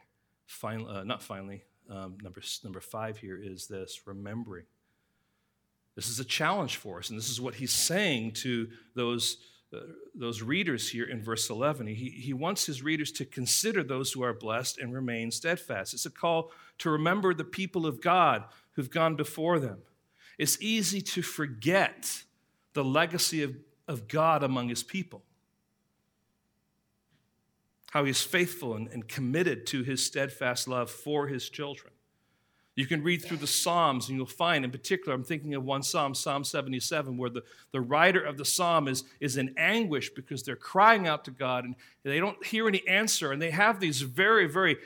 [0.47, 4.65] Finally, uh, not finally, um, number, number five here is this remembering.
[5.97, 9.39] This is a challenge for us, and this is what he's saying to those,
[9.75, 9.81] uh,
[10.15, 11.87] those readers here in verse 11.
[11.89, 15.95] He, he wants his readers to consider those who are blessed and remain steadfast.
[15.95, 19.79] It's a call to remember the people of God who've gone before them.
[20.39, 22.23] It's easy to forget
[22.75, 23.57] the legacy of,
[23.89, 25.25] of God among his people
[27.91, 31.93] how he's faithful and, and committed to his steadfast love for his children.
[32.79, 35.83] You can read through the Psalms and you'll find, in particular, I'm thinking of one
[35.83, 40.45] Psalm, Psalm 77, where the, the writer of the Psalm is, is in anguish because
[40.45, 41.75] they're crying out to God and
[42.05, 43.33] they don't hear any answer.
[43.33, 44.77] And they have these very, very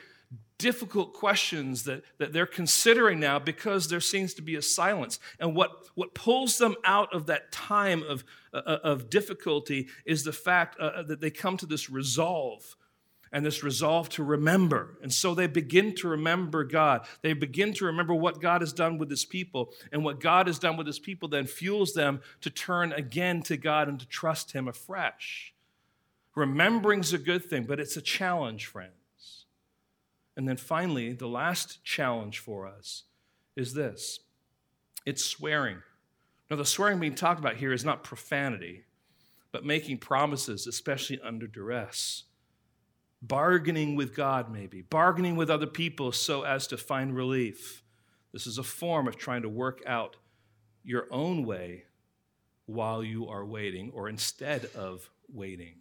[0.57, 5.19] difficult questions that, that they're considering now because there seems to be a silence.
[5.39, 10.33] And what, what pulls them out of that time of, uh, of difficulty is the
[10.33, 12.75] fact uh, that they come to this resolve
[13.33, 14.95] and this resolve to remember.
[15.01, 17.07] And so they begin to remember God.
[17.23, 19.73] They begin to remember what God has done with his people.
[19.91, 23.57] And what God has done with his people then fuels them to turn again to
[23.57, 25.51] God and to trust him afresh.
[26.35, 29.45] Remembering's a good thing, but it's a challenge, friends.
[30.37, 33.03] And then finally, the last challenge for us
[33.55, 34.19] is this
[35.07, 35.81] it's swearing.
[36.51, 38.83] Now, the swearing being talked about here is not profanity,
[39.51, 42.25] but making promises, especially under duress
[43.23, 47.81] bargaining with God, maybe, bargaining with other people so as to find relief.
[48.33, 50.17] This is a form of trying to work out
[50.83, 51.85] your own way
[52.65, 55.75] while you are waiting or instead of waiting.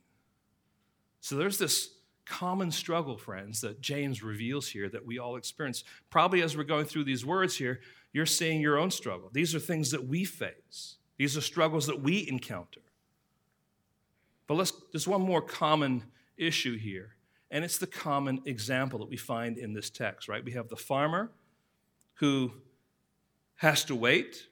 [1.20, 1.90] So there's this
[2.24, 5.82] common struggle, friends, that James reveals here that we all experience.
[6.10, 7.80] Probably as we're going through these words here,
[8.12, 9.30] you're seeing your own struggle.
[9.32, 12.80] These are things that we face, these are struggles that we encounter.
[14.46, 16.04] But let's, there's one more common
[16.36, 17.16] issue here,
[17.52, 20.42] and it's the common example that we find in this text, right?
[20.42, 21.30] We have the farmer
[22.14, 22.50] who
[23.56, 24.46] has to wait.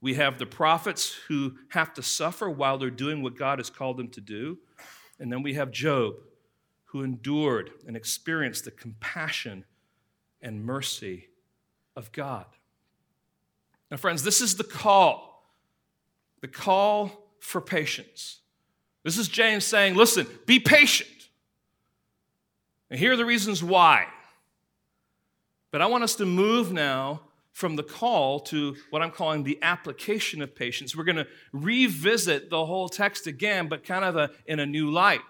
[0.00, 3.98] We have the prophets who have to suffer while they're doing what God has called
[3.98, 4.58] them to do.
[5.20, 6.14] And then we have Job
[6.86, 9.66] who endured and experienced the compassion
[10.40, 11.28] and mercy
[11.94, 12.46] of God.
[13.90, 15.28] Now, friends, this is the call
[16.40, 18.40] the call for patience.
[19.02, 21.17] This is James saying, listen, be patient.
[22.90, 24.06] And here are the reasons why.
[25.70, 27.22] But I want us to move now
[27.52, 30.94] from the call to what I'm calling the application of patience.
[30.94, 34.90] We're going to revisit the whole text again, but kind of a, in a new
[34.90, 35.20] light.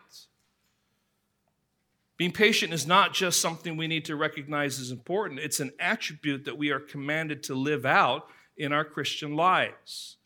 [2.18, 6.44] Being patient is not just something we need to recognize as important, it's an attribute
[6.44, 10.16] that we are commanded to live out in our Christian lives.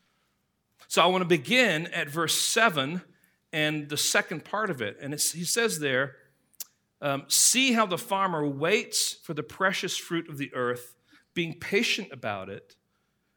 [0.89, 3.03] So I want to begin at verse 7
[3.53, 4.97] and the second part of it.
[5.01, 6.17] And he says there,
[7.03, 10.95] um, See how the farmer waits for the precious fruit of the earth,
[11.35, 12.77] being patient about it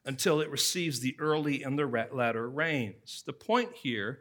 [0.05, 3.23] until it receives the early and the latter rains.
[3.25, 4.19] The point here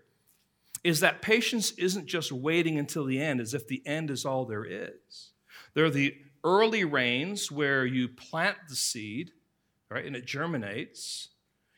[0.83, 4.47] is that patience isn't just waiting until the end as if the end is all
[4.47, 5.33] there is.
[5.75, 9.33] There are the early rains where you plant the seed,
[9.91, 11.29] right, and it germinates.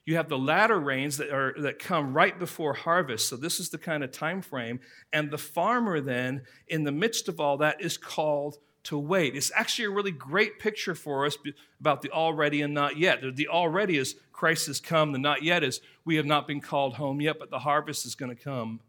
[0.07, 3.29] You have the latter rains that are that come right before harvest.
[3.29, 4.81] So this is the kind of time frame
[5.13, 9.35] and the farmer then in the midst of all that is called to wait.
[9.35, 11.37] It's actually a really great picture for us
[11.81, 13.19] about the already and not yet.
[13.35, 16.95] The already is Christ has come, the not yet is we have not been called
[16.95, 18.81] home yet, but the harvest is going to come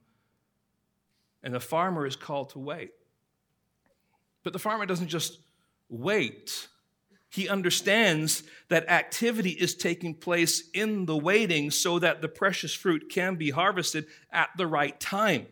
[1.41, 2.91] and the farmer is called to wait.
[4.43, 5.39] But the farmer doesn't just
[5.89, 6.67] wait.
[7.37, 13.09] He understands that activity is taking place in the waiting so that the precious fruit
[13.11, 15.45] can be harvested at the right time.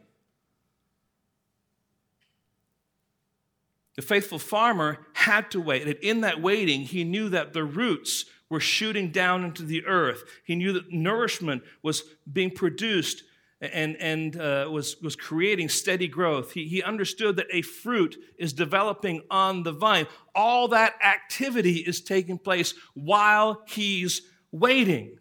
[3.96, 5.84] The faithful farmer had to wait.
[5.84, 10.24] And in that waiting, he knew that the roots were shooting down into the earth.
[10.44, 12.02] He knew that nourishment was
[12.34, 13.22] being produced
[13.62, 16.52] and, and uh, was, was creating steady growth.
[16.52, 20.08] He, he understood that a fruit is developing on the vine.
[20.34, 25.18] All that activity is taking place while he's waiting.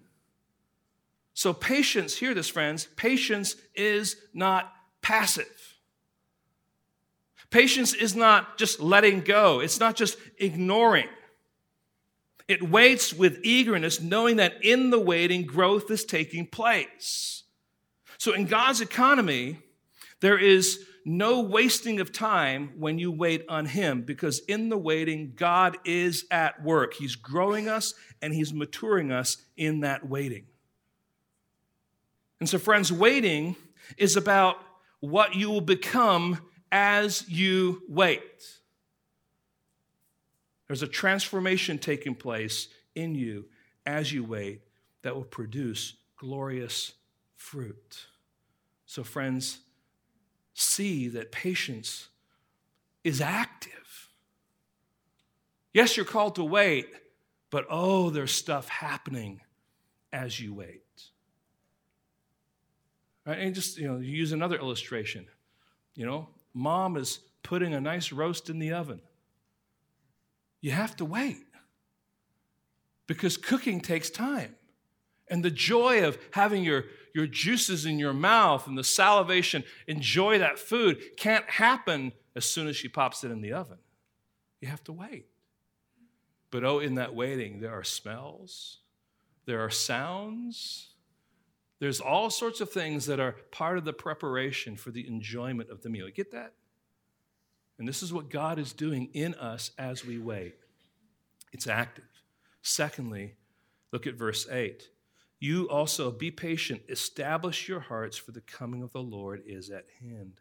[1.32, 5.74] So, patience, hear this, friends, patience is not passive.
[7.50, 11.08] Patience is not just letting go, it's not just ignoring.
[12.46, 17.43] It waits with eagerness, knowing that in the waiting, growth is taking place.
[18.24, 19.58] So, in God's economy,
[20.20, 25.34] there is no wasting of time when you wait on Him because in the waiting,
[25.36, 26.94] God is at work.
[26.94, 30.46] He's growing us and He's maturing us in that waiting.
[32.40, 33.56] And so, friends, waiting
[33.98, 34.56] is about
[35.00, 36.40] what you will become
[36.72, 38.22] as you wait.
[40.66, 43.44] There's a transformation taking place in you
[43.84, 44.62] as you wait
[45.02, 46.92] that will produce glorious
[47.36, 48.06] fruit.
[48.94, 49.58] So, friends,
[50.52, 52.10] see that patience
[53.02, 54.08] is active.
[55.72, 56.86] Yes, you're called to wait,
[57.50, 59.40] but oh, there's stuff happening
[60.12, 60.84] as you wait.
[63.26, 63.40] Right?
[63.40, 65.26] And just, you know, use another illustration.
[65.96, 69.00] You know, mom is putting a nice roast in the oven.
[70.60, 71.48] You have to wait
[73.08, 74.54] because cooking takes time.
[75.34, 80.38] And the joy of having your, your juices in your mouth and the salivation, enjoy
[80.38, 83.78] that food, can't happen as soon as she pops it in the oven.
[84.60, 85.26] You have to wait.
[86.52, 88.78] But oh, in that waiting, there are smells,
[89.44, 90.90] there are sounds,
[91.80, 95.82] there's all sorts of things that are part of the preparation for the enjoyment of
[95.82, 96.06] the meal.
[96.06, 96.52] You get that?
[97.80, 100.54] And this is what God is doing in us as we wait.
[101.52, 102.04] It's active.
[102.62, 103.34] Secondly,
[103.90, 104.90] look at verse 8.
[105.44, 109.84] You also be patient, establish your hearts, for the coming of the Lord is at
[110.00, 110.40] hand.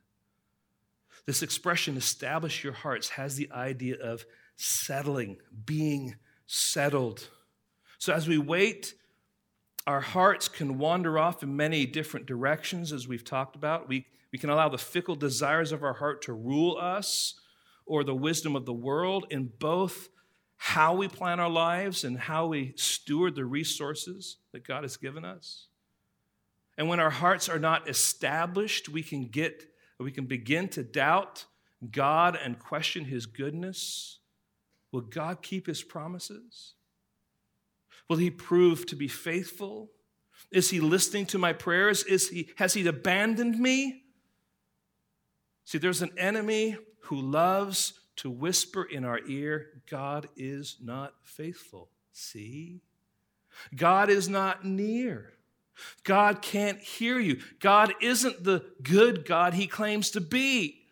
[1.26, 4.26] This expression, establish your hearts, has the idea of
[4.56, 6.16] settling, being
[6.48, 7.28] settled.
[7.98, 8.94] So as we wait,
[9.86, 13.90] our hearts can wander off in many different directions, as we've talked about.
[13.90, 17.36] We, We can allow the fickle desires of our heart to rule us
[17.86, 20.10] or the wisdom of the world in both
[20.66, 25.26] how we plan our lives and how we steward the resources that God has given
[25.26, 25.68] us.
[26.78, 29.66] And when our hearts are not established, we can get
[30.00, 31.48] we can begin to doubt
[31.92, 34.20] God and question his goodness.
[34.94, 36.76] Will God keep his promises?
[38.08, 39.92] Will he prove to be faithful?
[40.50, 42.06] Is he listening to my prayers?
[42.06, 44.04] Is he has he abandoned me?
[45.66, 51.90] See, there's an enemy who loves to whisper in our ear, God is not faithful.
[52.14, 52.80] See?
[53.76, 55.34] God is not near.
[56.06, 57.42] God can't hear you.
[57.60, 60.86] God isn't the good God he claims to be.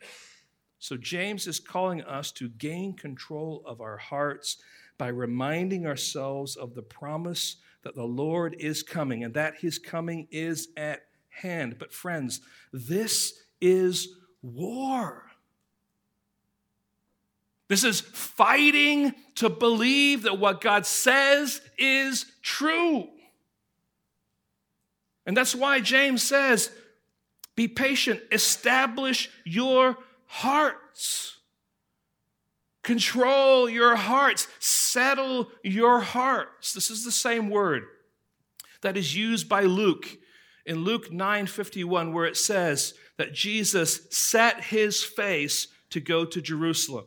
[0.77, 4.57] So, James is calling us to gain control of our hearts
[4.97, 10.27] by reminding ourselves of the promise that the Lord is coming and that his coming
[10.31, 11.77] is at hand.
[11.79, 12.41] But, friends,
[12.73, 15.30] this is war.
[17.71, 23.07] This is fighting to believe that what God says is true.
[25.25, 26.69] And that's why James says,
[27.55, 31.37] be patient, establish your hearts.
[32.83, 36.73] Control your hearts, settle your hearts.
[36.73, 37.83] This is the same word
[38.81, 40.17] that is used by Luke
[40.65, 47.05] in Luke 9:51 where it says that Jesus set his face to go to Jerusalem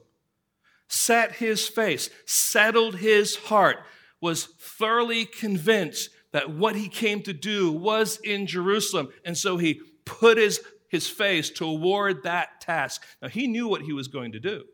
[0.94, 3.78] set his face, settled his heart,
[4.20, 9.08] was thoroughly convinced that what he came to do was in Jerusalem.
[9.24, 13.02] And so he put his, his face toward that task.
[13.20, 14.64] Now, he knew what he was going to do.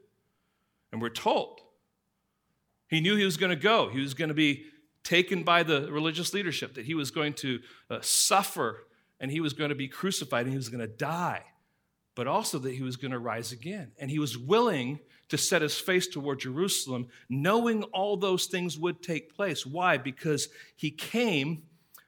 [0.92, 1.60] And we're told.
[2.88, 3.88] He knew he was going to go.
[3.88, 4.64] He was going to be
[5.04, 8.86] taken by the religious leadership, that he was going to uh, suffer
[9.18, 11.44] and he was going to be crucified and he was going to die,
[12.14, 13.92] but also that he was going to rise again.
[13.98, 15.00] And he was willing
[15.30, 19.64] to set his face toward Jerusalem, knowing all those things would take place.
[19.64, 19.96] Why?
[19.96, 21.62] Because he came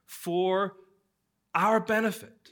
[0.04, 0.74] for
[1.54, 2.50] our benefit.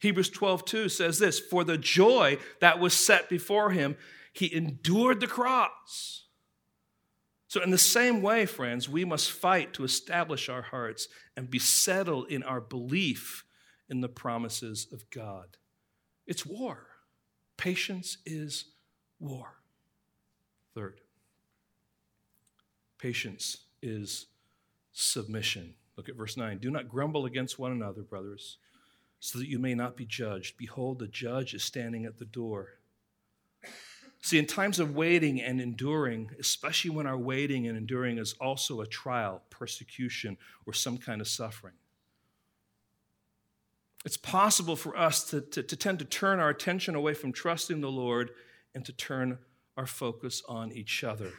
[0.00, 3.96] Hebrews 12, 2 says this For the joy that was set before him,
[4.32, 6.26] he endured the cross.
[7.48, 11.58] So, in the same way, friends, we must fight to establish our hearts and be
[11.58, 13.44] settled in our belief
[13.88, 15.56] in the promises of God.
[16.26, 16.86] It's war.
[17.56, 18.66] Patience is
[19.18, 19.57] war.
[20.78, 21.00] Third,
[22.98, 24.26] patience is
[24.92, 25.74] submission.
[25.96, 26.58] Look at verse 9.
[26.58, 28.58] Do not grumble against one another, brothers,
[29.18, 30.56] so that you may not be judged.
[30.56, 32.74] Behold, the judge is standing at the door.
[34.22, 38.80] See, in times of waiting and enduring, especially when our waiting and enduring is also
[38.80, 41.74] a trial, persecution, or some kind of suffering,
[44.04, 47.80] it's possible for us to, to, to tend to turn our attention away from trusting
[47.80, 48.30] the Lord
[48.76, 49.38] and to turn
[49.78, 51.32] our focus on each other.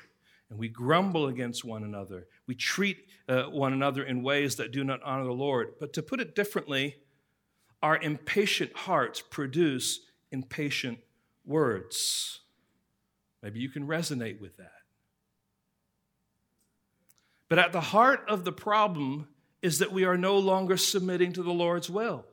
[0.50, 2.26] And we grumble against one another.
[2.48, 5.74] We treat uh, one another in ways that do not honor the Lord.
[5.80, 6.96] But to put it differently,
[7.84, 10.00] our impatient hearts produce
[10.32, 11.00] impatient
[11.46, 12.40] words.
[13.44, 14.72] Maybe you can resonate with that.
[17.50, 19.28] But at the heart of the problem
[19.62, 22.26] is that we are no longer submitting to the Lord's will.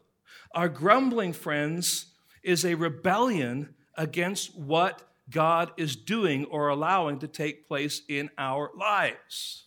[0.54, 2.06] Our grumbling, friends,
[2.44, 8.70] is a rebellion against what God is doing or allowing to take place in our
[8.76, 9.64] lives.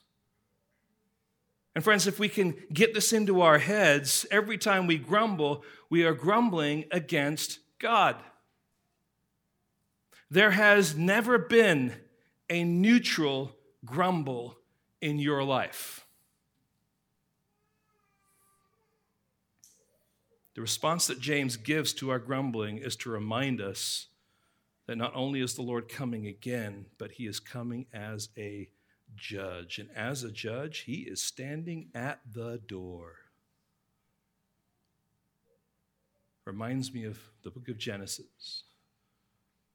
[1.76, 6.04] And friends, if we can get this into our heads, every time we grumble, we
[6.04, 8.16] are grumbling against God.
[10.32, 11.94] There has never been
[12.50, 13.56] a neutral
[13.86, 14.58] grumble
[15.02, 16.06] in your life.
[20.56, 24.09] The response that James gives to our grumbling is to remind us
[24.90, 28.70] that not only is the Lord coming again, but he is coming as a
[29.16, 29.78] judge.
[29.78, 33.18] And as a judge, he is standing at the door.
[36.44, 38.64] Reminds me of the book of Genesis.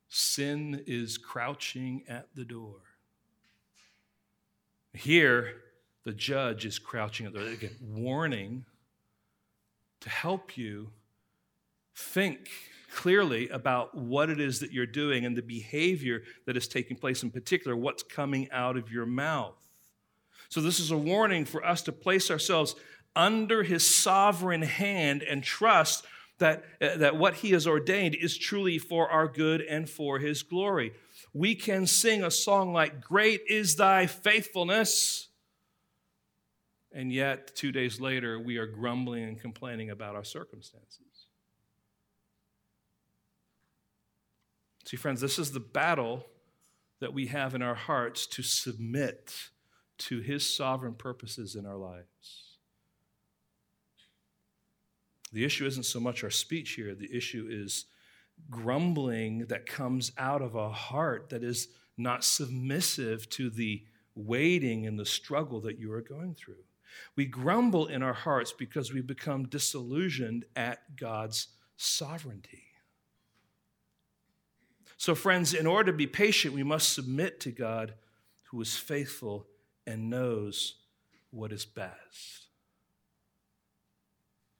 [0.08, 2.80] Sin is crouching at the door.
[4.94, 5.62] Here,
[6.02, 8.64] the judge is crouching at the door, again, warning
[10.00, 10.90] to help you
[11.94, 12.50] think
[12.94, 17.22] clearly about what it is that you're doing and the behavior that is taking place,
[17.22, 19.56] in particular, what's coming out of your mouth.
[20.48, 22.76] So, this is a warning for us to place ourselves
[23.16, 26.04] under his sovereign hand and trust
[26.38, 30.42] that, uh, that what he has ordained is truly for our good and for his
[30.42, 30.92] glory.
[31.32, 35.28] We can sing a song like, Great is thy faithfulness.
[36.92, 41.13] And yet, two days later, we are grumbling and complaining about our circumstances.
[44.84, 46.26] See, friends, this is the battle
[47.00, 49.34] that we have in our hearts to submit
[49.96, 52.58] to his sovereign purposes in our lives.
[55.32, 57.86] The issue isn't so much our speech here, the issue is
[58.50, 64.98] grumbling that comes out of a heart that is not submissive to the waiting and
[64.98, 66.62] the struggle that you are going through.
[67.16, 72.73] We grumble in our hearts because we become disillusioned at God's sovereignty.
[74.96, 77.94] So, friends, in order to be patient, we must submit to God
[78.44, 79.46] who is faithful
[79.86, 80.76] and knows
[81.30, 82.46] what is best.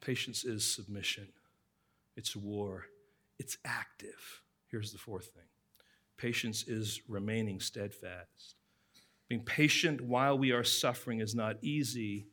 [0.00, 1.28] Patience is submission,
[2.16, 2.86] it's war,
[3.38, 4.42] it's active.
[4.70, 5.44] Here's the fourth thing
[6.16, 8.56] patience is remaining steadfast.
[9.28, 12.26] Being patient while we are suffering is not easy,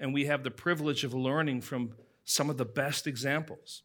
[0.00, 1.92] and we have the privilege of learning from
[2.24, 3.82] some of the best examples.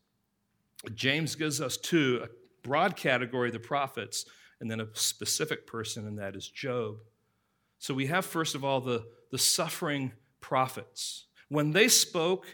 [0.94, 2.28] James gives us two
[2.68, 4.26] broad category, the prophets,
[4.60, 6.98] and then a specific person, and that is Job.
[7.80, 10.12] So we have, first of all, the, the suffering
[10.42, 11.26] prophets.
[11.50, 12.46] When they spoke,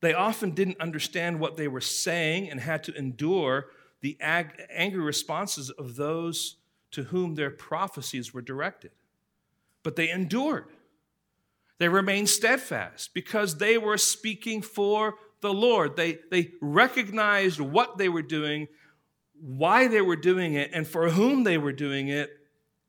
[0.00, 3.66] they often didn't understand what they were saying and had to endure
[4.00, 6.56] the ag- angry responses of those
[6.90, 8.90] to whom their prophecies were directed.
[9.82, 10.66] But they endured.
[11.78, 15.96] They remained steadfast because they were speaking for the Lord.
[15.96, 18.68] They, they recognized what they were doing,
[19.44, 22.30] why they were doing it, and for whom they were doing it,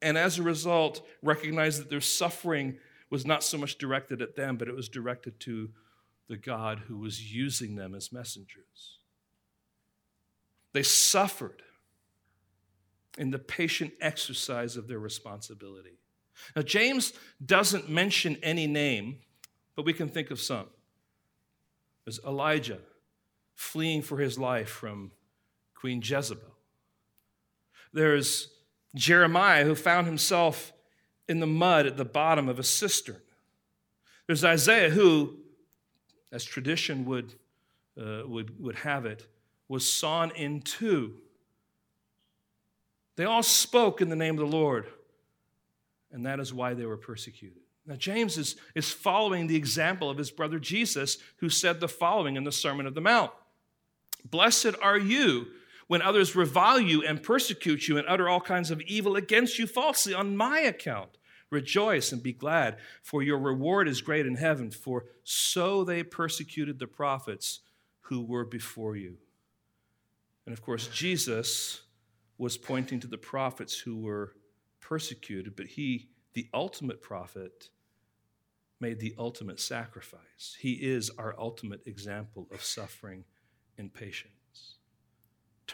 [0.02, 2.78] and as a result, recognized that their suffering
[3.10, 5.70] was not so much directed at them, but it was directed to
[6.30, 9.00] the God who was using them as messengers.
[10.72, 11.62] They suffered
[13.18, 16.00] in the patient exercise of their responsibility.
[16.56, 17.12] Now, James
[17.46, 19.20] doesn't mention any name,
[19.76, 20.68] but we can think of some.
[22.06, 22.80] There's Elijah
[23.56, 25.12] fleeing for his life from
[25.86, 26.42] Queen Jezebel.
[27.94, 28.50] There's
[28.96, 30.74] Jeremiah who found himself
[31.30, 33.22] in the mud at the bottom of a cistern.
[34.26, 35.38] There's Isaiah who,
[36.32, 37.36] as tradition would,
[38.02, 39.28] uh, would, would have it,
[39.68, 41.18] was sawn in two.
[43.16, 44.88] They all spoke in the name of the Lord,
[46.12, 47.62] and that is why they were persecuted.
[47.86, 52.38] Now, James is, is following the example of his brother Jesus, who said the following
[52.38, 53.30] in the Sermon of the Mount
[54.30, 55.48] Blessed are you
[55.88, 59.68] when others revile you and persecute you and utter all kinds of evil against you
[59.68, 61.18] falsely on my account.
[61.52, 66.80] Rejoice and be glad, for your reward is great in heaven, for so they persecuted
[66.80, 67.60] the prophets
[68.02, 69.18] who were before you.
[70.46, 71.82] And of course, Jesus
[72.38, 74.34] was pointing to the prophets who were
[74.80, 77.70] persecuted, but he, the ultimate prophet,
[78.80, 80.58] made the ultimate sacrifice.
[80.60, 83.24] He is our ultimate example of suffering
[83.78, 84.34] and patience.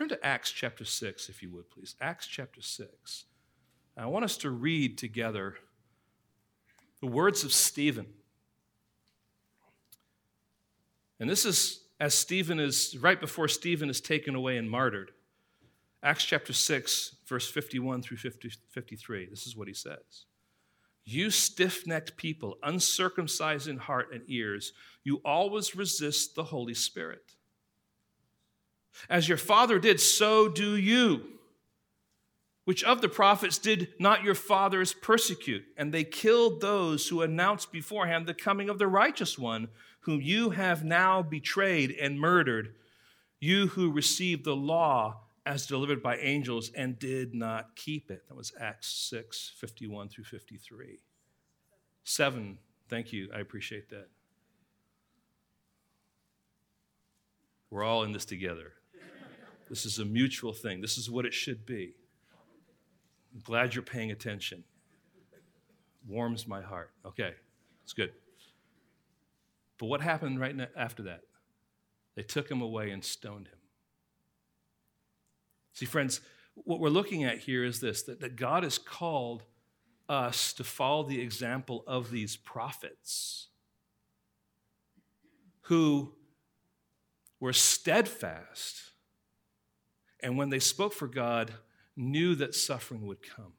[0.02, 1.94] Turn to Acts chapter 6, if you would, please.
[2.02, 3.26] Acts chapter 6.
[3.96, 5.58] I want us to read together
[7.02, 8.08] the words of Stephen.
[11.20, 15.12] And this is as Stephen is, right before Stephen is taken away and martyred.
[16.02, 19.28] Acts chapter 6, verse 51 through 50, 53.
[19.28, 20.26] This is what he says
[21.06, 24.74] You stiff necked people, uncircumcised in heart and ears,
[25.04, 27.36] you always resist the Holy Spirit.
[29.10, 31.24] As your father did, so do you.
[32.66, 35.64] Which of the prophets did not your fathers persecute?
[35.76, 39.70] And they killed those who announced beforehand the coming of the righteous one,
[40.02, 42.76] whom you have now betrayed and murdered,
[43.40, 48.28] you who received the law as delivered by angels and did not keep it.
[48.28, 51.00] That was Acts 6 51 through 53.
[52.04, 54.08] Seven, thank you, I appreciate that.
[57.72, 58.74] We're all in this together.
[59.72, 60.82] This is a mutual thing.
[60.82, 61.96] This is what it should be.
[63.34, 64.66] I'm glad you're paying attention.
[66.06, 66.92] Warms my heart.
[67.06, 67.36] Okay,
[67.82, 68.12] it's good.
[69.78, 71.22] But what happened right after that?
[72.16, 73.60] They took him away and stoned him.
[75.72, 76.20] See, friends,
[76.54, 79.44] what we're looking at here is this that, that God has called
[80.10, 83.48] us to follow the example of these prophets
[85.62, 86.12] who
[87.40, 88.91] were steadfast
[90.22, 91.54] and when they spoke for God,
[91.96, 93.54] knew that suffering would come.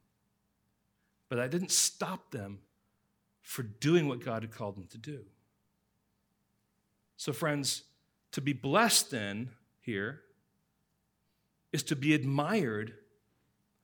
[1.28, 2.60] But that didn't stop them
[3.42, 5.24] for doing what God had called them to do.
[7.16, 7.84] So, friends,
[8.32, 9.50] to be blessed then
[9.80, 10.22] here
[11.72, 12.94] is to be admired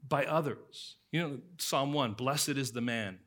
[0.06, 0.96] by others.
[1.10, 3.18] You know, Psalm 1 Blessed is the man.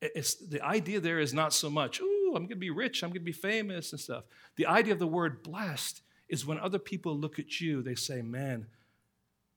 [0.00, 3.10] It's, the idea there is not so much, ooh, I'm going to be rich, I'm
[3.10, 4.24] going to be famous and stuff.
[4.56, 8.22] The idea of the word blessed is when other people look at you, they say,
[8.22, 8.66] Man,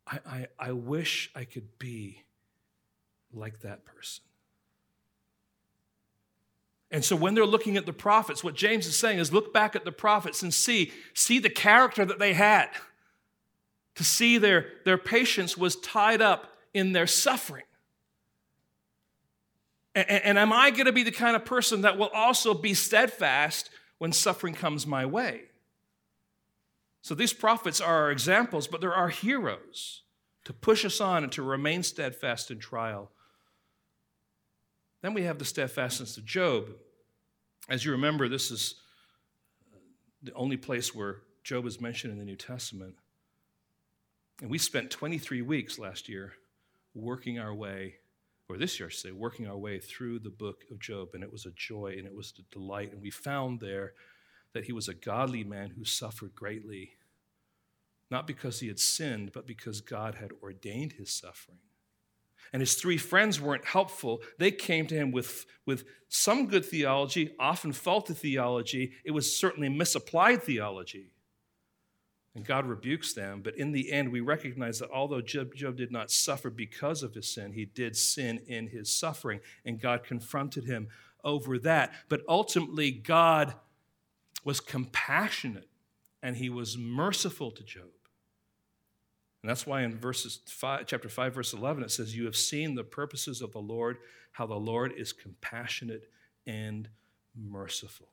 [0.05, 2.23] I, I, I wish I could be
[3.33, 4.23] like that person.
[6.89, 9.75] And so when they're looking at the prophets, what James is saying is look back
[9.75, 12.69] at the prophets and see, see the character that they had.
[13.95, 17.63] To see their, their patience was tied up in their suffering.
[19.95, 22.75] And, and am I going to be the kind of person that will also be
[22.75, 25.45] steadfast when suffering comes my way?
[27.07, 30.01] So these prophets are our examples, but they're our heroes
[30.43, 33.11] to push us on and to remain steadfast in trial.
[35.01, 36.65] Then we have the steadfastness of Job.
[37.69, 38.75] As you remember, this is
[39.73, 39.77] uh,
[40.21, 42.95] the only place where Job is mentioned in the New Testament.
[44.41, 46.33] And we spent 23 weeks last year
[46.93, 47.95] working our way,
[48.49, 51.11] or this year I should say, working our way through the book of Job.
[51.13, 52.91] And it was a joy and it was a delight.
[52.91, 53.93] And we found there
[54.57, 56.93] that he was a godly man who suffered greatly,
[58.09, 61.59] not because he had sinned, but because God had ordained his suffering.
[62.51, 64.23] And his three friends weren't helpful.
[64.39, 68.93] They came to him with, with some good theology, often faulty theology.
[69.05, 71.11] It was certainly misapplied theology.
[72.33, 73.41] And God rebukes them.
[73.43, 77.13] But in the end, we recognize that although Job, Job, did not suffer because of
[77.13, 79.39] his sin, he did sin in his suffering.
[79.65, 80.87] And God confronted him
[81.23, 81.93] over that.
[82.09, 83.53] But ultimately, God
[84.43, 85.67] was compassionate
[86.21, 87.89] and he was merciful to Job.
[89.43, 92.75] And that's why in verses five, chapter 5, verse 11, it says, You have seen
[92.75, 93.97] the purposes of the Lord,
[94.31, 96.09] how the Lord is compassionate
[96.45, 96.89] and
[97.35, 98.07] merciful.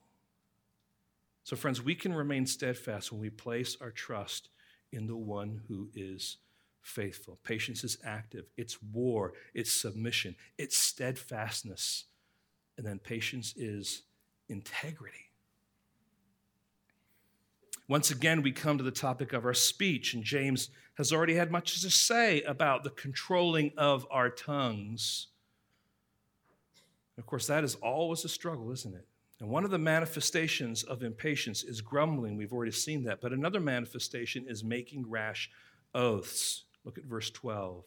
[1.45, 4.49] So, friends, we can remain steadfast when we place our trust
[4.93, 6.39] in the one who is
[6.83, 7.39] faithful.
[7.43, 12.05] Patience is active, it's war, it's submission, it's steadfastness.
[12.77, 14.03] And then patience is
[14.49, 15.24] integrity.
[17.87, 21.51] Once again, we come to the topic of our speech, and James has already had
[21.51, 25.29] much to say about the controlling of our tongues.
[27.19, 29.07] Of course, that is always a struggle, isn't it?
[29.41, 32.37] And one of the manifestations of impatience is grumbling.
[32.37, 33.21] We've already seen that.
[33.21, 35.51] But another manifestation is making rash
[35.95, 36.65] oaths.
[36.85, 37.85] Look at verse 12.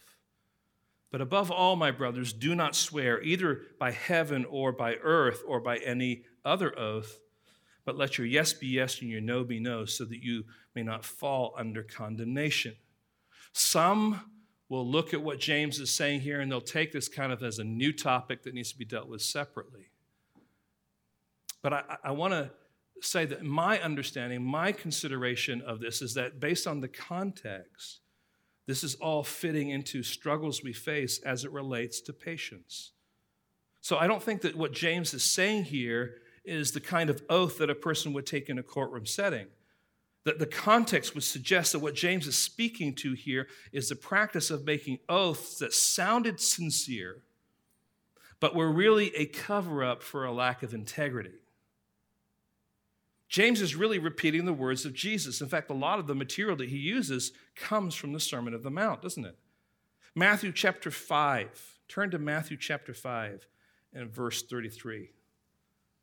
[1.09, 5.59] But above all, my brothers, do not swear either by heaven or by earth or
[5.59, 7.19] by any other oath
[7.87, 10.43] but let your yes be yes and your no be no, so that you
[10.75, 12.75] may not fall under condemnation.
[13.53, 14.19] Some
[14.67, 17.59] will look at what James is saying here and they'll take this kind of as
[17.59, 19.85] a new topic that needs to be dealt with separately.
[21.63, 22.51] But I, I want to
[22.99, 28.01] say that my understanding, my consideration of this is that based on the context,
[28.65, 32.91] this is all fitting into struggles we face as it relates to patience.
[33.79, 36.15] So I don't think that what James is saying here
[36.47, 39.47] is the kind of oath that a person would take in a courtroom setting.
[40.23, 44.49] That the context would suggest that what James is speaking to here is the practice
[44.49, 47.23] of making oaths that sounded sincere,
[48.39, 51.35] but were really a cover up for a lack of integrity.
[53.29, 55.41] James is really repeating the words of Jesus.
[55.41, 58.63] In fact, a lot of the material that he uses comes from the Sermon of
[58.63, 59.37] the Mount, doesn't it?
[60.15, 61.79] Matthew chapter 5.
[61.87, 63.47] Turn to Matthew chapter 5
[63.93, 65.09] and verse 33.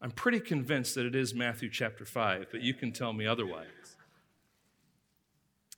[0.01, 3.97] I'm pretty convinced that it is Matthew chapter 5, but you can tell me otherwise.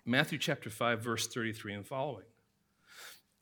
[0.05, 2.25] Matthew chapter 5, verse 33 and following.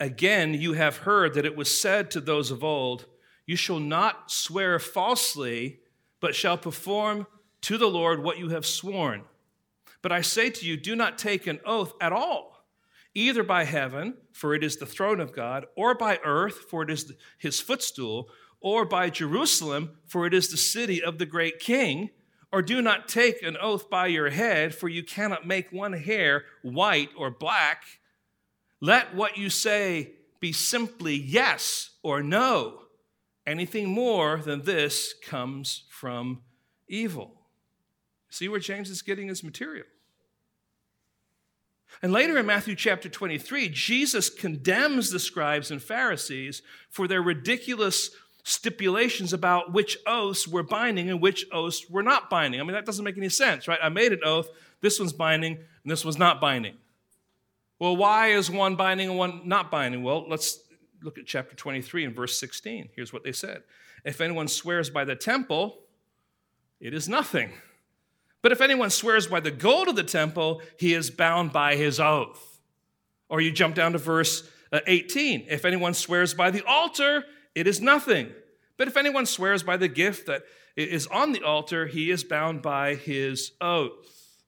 [0.00, 3.06] Again, you have heard that it was said to those of old,
[3.46, 5.80] You shall not swear falsely,
[6.20, 7.26] but shall perform
[7.62, 9.22] to the Lord what you have sworn.
[10.02, 12.66] But I say to you, do not take an oath at all,
[13.14, 16.90] either by heaven, for it is the throne of God, or by earth, for it
[16.90, 18.28] is his footstool
[18.64, 22.08] or by Jerusalem, for it is the city of the great king.
[22.50, 26.44] Or do not take an oath by your head, for you cannot make one hair
[26.62, 27.82] white or black.
[28.80, 32.80] Let what you say be simply yes or no.
[33.46, 36.40] Anything more than this comes from
[36.88, 37.32] evil.
[38.30, 39.84] See where James is getting his material.
[42.02, 48.10] And later in Matthew chapter 23, Jesus condemns the scribes and Pharisees for their ridiculous
[48.44, 52.60] stipulations about which oaths were binding and which oaths were not binding.
[52.60, 53.78] I mean, that doesn't make any sense, right?
[53.82, 54.48] I made an oath,
[54.82, 56.76] this one's binding, and this one's not binding.
[57.78, 60.02] Well, why is one binding and one not binding?
[60.02, 60.60] Well, let's
[61.02, 62.90] look at chapter 23 and verse 16.
[62.94, 63.62] Here's what they said
[64.04, 65.78] If anyone swears by the temple,
[66.80, 67.50] it is nothing.
[68.42, 71.98] But if anyone swears by the gold of the temple, he is bound by his
[71.98, 72.60] oath.
[73.30, 75.46] Or you jump down to verse uh, 18.
[75.48, 77.24] If anyone swears by the altar,
[77.54, 78.32] it is nothing.
[78.76, 80.42] But if anyone swears by the gift that
[80.76, 84.42] is on the altar, he is bound by his oath.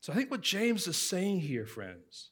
[0.00, 2.30] So I think what James is saying here, friends,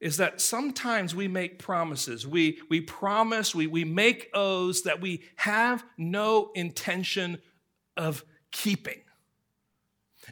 [0.00, 2.26] is that sometimes we make promises.
[2.26, 7.40] We, we promise, we, we make oaths that we have no intention
[7.96, 9.00] of keeping.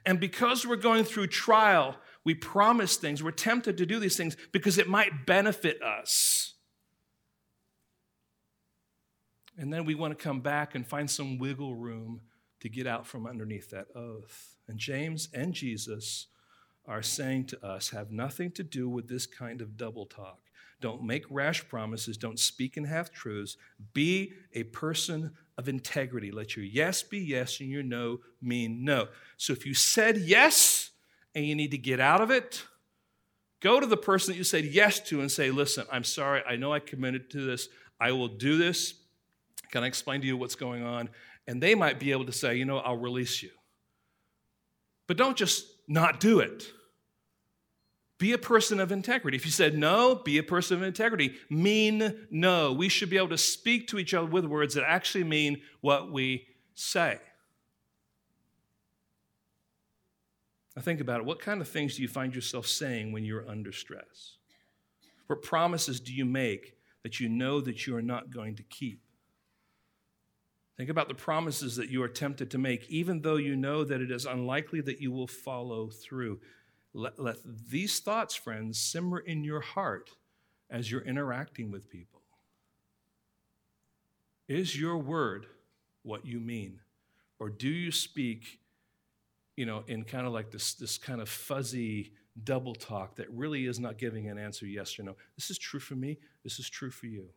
[0.06, 4.36] And because we're going through trial, we promise things, we're tempted to do these things
[4.52, 6.54] because it might benefit us.
[9.58, 12.20] And then we want to come back and find some wiggle room
[12.60, 14.56] to get out from underneath that oath.
[14.68, 16.28] And James and Jesus
[16.86, 20.38] are saying to us have nothing to do with this kind of double talk.
[20.80, 22.16] Don't make rash promises.
[22.16, 23.56] Don't speak in half truths.
[23.94, 26.30] Be a person of integrity.
[26.30, 29.08] Let your yes be yes and your no mean no.
[29.36, 30.90] So if you said yes
[31.34, 32.64] and you need to get out of it,
[33.60, 36.42] go to the person that you said yes to and say, Listen, I'm sorry.
[36.48, 37.68] I know I committed to this.
[38.00, 38.94] I will do this.
[39.70, 41.08] Can I explain to you what's going on?
[41.46, 43.50] And they might be able to say, You know, I'll release you.
[45.06, 46.70] But don't just not do it.
[48.18, 49.36] Be a person of integrity.
[49.36, 51.36] If you said no, be a person of integrity.
[51.48, 52.72] Mean no.
[52.72, 56.10] We should be able to speak to each other with words that actually mean what
[56.12, 57.18] we say.
[60.74, 61.26] Now, think about it.
[61.26, 64.36] What kind of things do you find yourself saying when you're under stress?
[65.28, 69.00] What promises do you make that you know that you are not going to keep?
[70.78, 74.00] Think about the promises that you are tempted to make, even though you know that
[74.00, 76.38] it is unlikely that you will follow through.
[76.94, 80.10] Let, let these thoughts, friends, simmer in your heart
[80.70, 82.22] as you're interacting with people.
[84.46, 85.46] Is your word
[86.04, 86.78] what you mean?
[87.40, 88.60] Or do you speak,
[89.56, 92.12] you know, in kind of like this, this kind of fuzzy
[92.44, 95.16] double talk that really is not giving an answer yes or no?
[95.36, 97.30] This is true for me, this is true for you.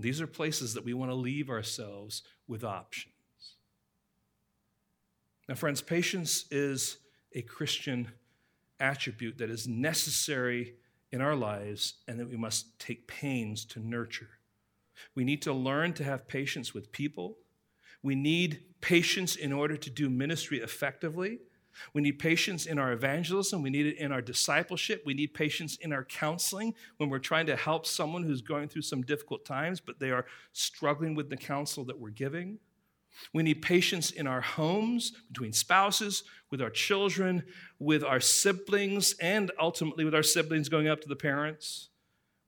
[0.00, 3.14] These are places that we want to leave ourselves with options.
[5.48, 6.98] Now, friends, patience is
[7.34, 8.08] a Christian
[8.78, 10.74] attribute that is necessary
[11.12, 14.30] in our lives and that we must take pains to nurture.
[15.14, 17.36] We need to learn to have patience with people.
[18.02, 21.38] We need patience in order to do ministry effectively.
[21.94, 23.62] We need patience in our evangelism.
[23.62, 25.02] We need it in our discipleship.
[25.04, 28.82] We need patience in our counseling when we're trying to help someone who's going through
[28.82, 32.58] some difficult times, but they are struggling with the counsel that we're giving.
[33.32, 37.44] We need patience in our homes, between spouses, with our children,
[37.78, 41.88] with our siblings, and ultimately with our siblings going up to the parents.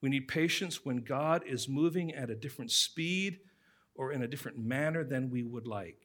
[0.01, 3.39] We need patience when God is moving at a different speed
[3.95, 6.03] or in a different manner than we would like.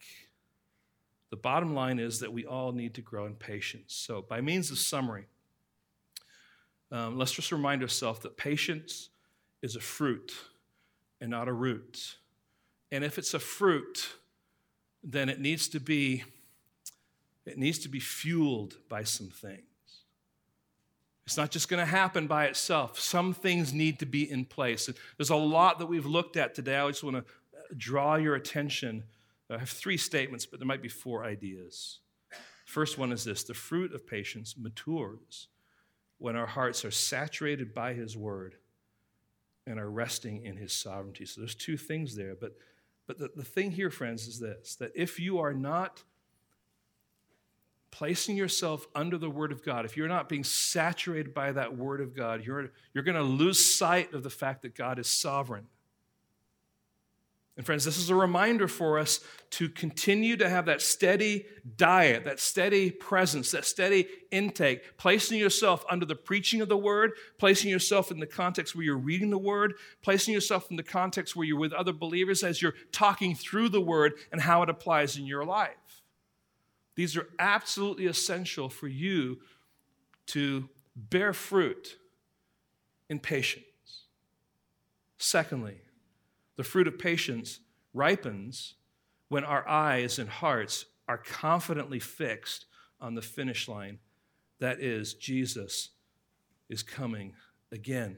[1.30, 3.94] The bottom line is that we all need to grow in patience.
[3.94, 5.26] So, by means of summary,
[6.92, 9.10] um, let's just remind ourselves that patience
[9.62, 10.34] is a fruit
[11.20, 12.18] and not a root.
[12.92, 14.08] And if it's a fruit,
[15.04, 16.24] then it needs to be
[17.46, 19.62] it needs to be fueled by some things.
[21.26, 23.00] It's not just going to happen by itself.
[23.00, 24.90] Some things need to be in place.
[25.18, 26.78] There's a lot that we've looked at today.
[26.78, 29.04] I just want to draw your attention.
[29.50, 32.00] I have three statements, but there might be four ideas.
[32.66, 35.48] First one is this the fruit of patience matures
[36.18, 38.56] when our hearts are saturated by His word
[39.66, 41.26] and are resting in His sovereignty.
[41.26, 42.54] So there's two things there, but
[43.08, 46.04] but the, the thing here, friends, is this that if you are not
[47.90, 52.02] placing yourself under the Word of God, if you're not being saturated by that Word
[52.02, 55.68] of God, you're, you're going to lose sight of the fact that God is sovereign.
[57.58, 62.24] And, friends, this is a reminder for us to continue to have that steady diet,
[62.26, 67.72] that steady presence, that steady intake, placing yourself under the preaching of the word, placing
[67.72, 71.48] yourself in the context where you're reading the word, placing yourself in the context where
[71.48, 75.26] you're with other believers as you're talking through the word and how it applies in
[75.26, 76.04] your life.
[76.94, 79.40] These are absolutely essential for you
[80.28, 81.98] to bear fruit
[83.10, 83.64] in patience.
[85.18, 85.82] Secondly,
[86.58, 87.60] the fruit of patience
[87.94, 88.76] ripens
[89.30, 92.66] when our eyes and hearts are confidently fixed
[93.00, 94.00] on the finish line.
[94.60, 95.90] That is, Jesus
[96.70, 97.34] is coming
[97.72, 98.18] again.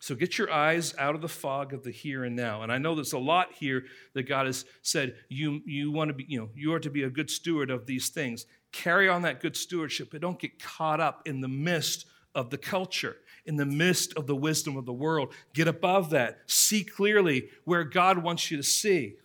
[0.00, 2.62] So get your eyes out of the fog of the here and now.
[2.62, 3.84] And I know there's a lot here
[4.14, 7.04] that God has said you, you want to be, you know, you are to be
[7.04, 8.46] a good steward of these things.
[8.72, 12.58] Carry on that good stewardship, but don't get caught up in the mist of the
[12.58, 15.32] culture in the midst of the wisdom of the world.
[15.52, 16.38] Get above that.
[16.46, 19.16] See clearly where God wants you to see.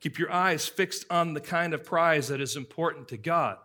[0.00, 3.56] Keep your eyes fixed on the kind of prize that is important to God.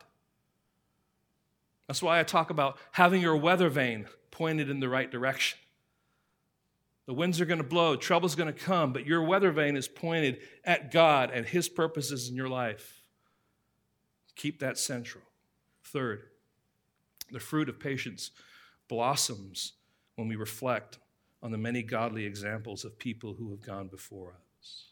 [1.88, 5.60] That's why I talk about having your weather vane pointed in the right direction.
[7.08, 9.88] The winds are going to blow, trouble's going to come, but your weather vane is
[9.88, 13.02] pointed at God and His purposes in your life.
[14.36, 15.24] Keep that central.
[15.84, 16.22] Third,
[17.32, 18.30] The fruit of patience
[18.90, 19.74] blossoms
[20.16, 21.00] when we reflect
[21.42, 24.90] on the many godly examples of people who have gone before us.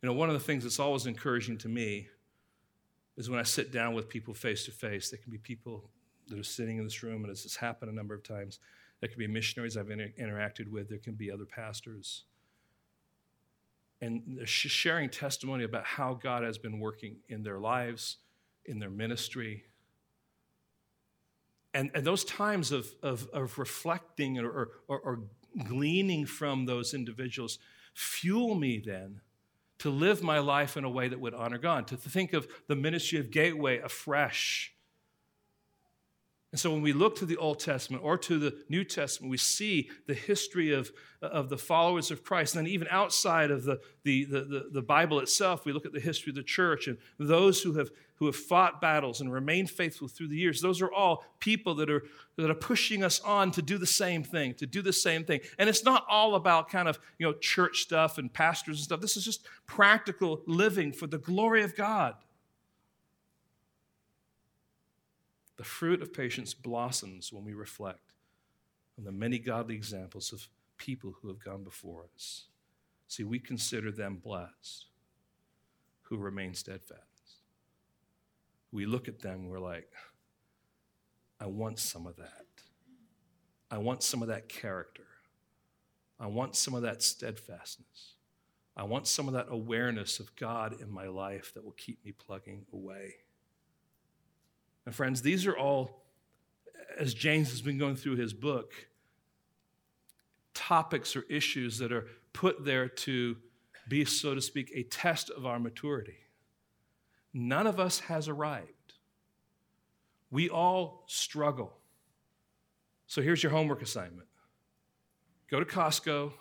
[0.00, 2.06] You know, one of the things that's always encouraging to me
[3.16, 5.10] is when I sit down with people face to face.
[5.10, 5.90] There can be people
[6.28, 8.60] that are sitting in this room, and this has happened a number of times.
[9.00, 12.24] There can be missionaries I've inter- interacted with, there can be other pastors.
[14.00, 18.18] And they're sharing testimony about how God has been working in their lives,
[18.66, 19.64] in their ministry.
[21.74, 25.20] And, and those times of, of, of reflecting or, or, or
[25.66, 27.58] gleaning from those individuals
[27.94, 29.20] fuel me then
[29.78, 32.76] to live my life in a way that would honor God, to think of the
[32.76, 34.74] ministry of Gateway afresh
[36.50, 39.36] and so when we look to the Old Testament or to the New Testament, we
[39.36, 40.90] see the history of,
[41.20, 42.56] of the followers of Christ.
[42.56, 46.00] And then even outside of the, the, the, the, Bible itself, we look at the
[46.00, 50.08] history of the church and those who have, who have fought battles and remained faithful
[50.08, 50.62] through the years.
[50.62, 52.04] Those are all people that are,
[52.38, 55.40] that are pushing us on to do the same thing, to do the same thing.
[55.58, 59.02] And it's not all about kind of, you know, church stuff and pastors and stuff.
[59.02, 62.14] This is just practical living for the glory of God.
[65.58, 68.12] The fruit of patience blossoms when we reflect
[68.96, 70.48] on the many godly examples of
[70.78, 72.44] people who have gone before us.
[73.08, 74.86] See, we consider them blessed
[76.02, 77.02] who remain steadfast.
[78.72, 79.88] We look at them, we're like,
[81.40, 82.46] I want some of that.
[83.70, 85.06] I want some of that character.
[86.20, 88.14] I want some of that steadfastness.
[88.76, 92.12] I want some of that awareness of God in my life that will keep me
[92.12, 93.14] plugging away.
[94.88, 96.02] And friends, these are all,
[96.98, 98.72] as James has been going through his book,
[100.54, 103.36] topics or issues that are put there to
[103.86, 106.16] be, so to speak, a test of our maturity.
[107.34, 108.94] None of us has arrived.
[110.30, 111.76] We all struggle.
[113.08, 114.28] So here's your homework assignment
[115.50, 116.32] go to Costco,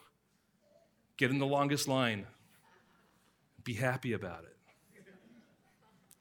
[1.17, 2.25] get in the longest line,
[3.65, 4.55] be happy about it.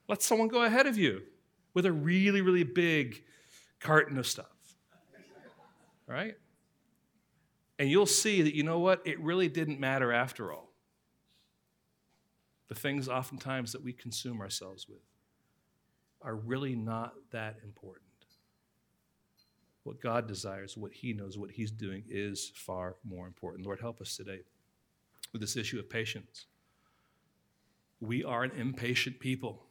[0.08, 1.22] Let someone go ahead of you
[1.76, 3.22] with a really, really big
[3.80, 4.46] carton of stuff.
[6.06, 6.34] Right?
[7.78, 9.02] And you'll see that, you know what?
[9.04, 10.72] It really didn't matter after all.
[12.68, 15.02] The things oftentimes that we consume ourselves with
[16.22, 18.06] are really not that important.
[19.82, 23.66] What God desires, what He knows, what He's doing is far more important.
[23.66, 24.40] Lord, help us today
[25.30, 26.46] with this issue of patience.
[28.00, 29.65] We are an impatient people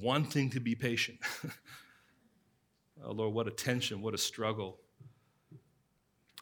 [0.00, 1.18] wanting to be patient.
[3.04, 4.78] oh, Lord, what a tension, what a struggle.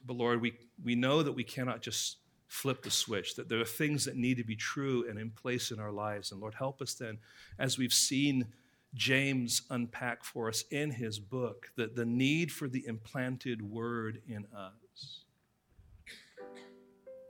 [0.05, 2.16] But Lord, we, we know that we cannot just
[2.48, 5.70] flip the switch, that there are things that need to be true and in place
[5.70, 6.32] in our lives.
[6.32, 7.18] And Lord, help us then,
[7.59, 8.46] as we've seen
[8.94, 14.44] James unpack for us in his book, that the need for the implanted word in
[14.55, 15.24] us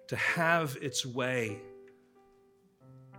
[0.09, 1.61] to have its way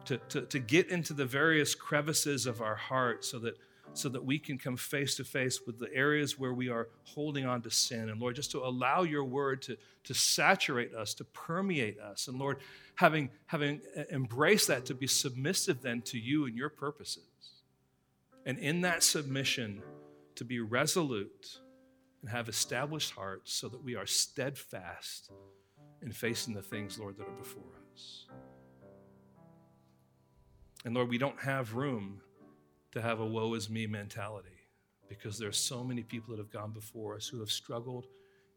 [0.06, 3.58] to, to, to get into the various crevices of our heart so that
[3.94, 7.46] so that we can come face to face with the areas where we are holding
[7.46, 8.10] on to sin.
[8.10, 12.28] And Lord, just to allow your word to, to saturate us, to permeate us.
[12.28, 12.60] And Lord,
[12.96, 13.82] having, having
[14.12, 17.24] embraced that, to be submissive then to you and your purposes.
[18.46, 19.82] And in that submission,
[20.36, 21.60] to be resolute
[22.22, 25.32] and have established hearts so that we are steadfast
[26.02, 28.26] in facing the things, Lord, that are before us.
[30.86, 32.22] And Lord, we don't have room
[32.92, 34.50] to have a woe is me mentality
[35.08, 38.08] because there are so many people that have gone before us who have struggled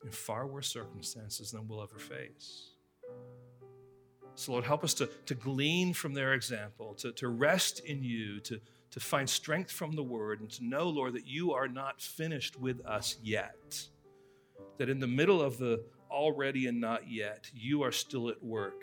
[0.05, 2.71] in far worse circumstances than we'll ever face.
[4.35, 8.41] So, Lord, help us to, to glean from their example, to, to rest in you,
[8.41, 8.61] to,
[8.91, 12.59] to find strength from the word, and to know, Lord, that you are not finished
[12.61, 13.89] with us yet.
[14.77, 18.83] That in the middle of the already and not yet, you are still at work,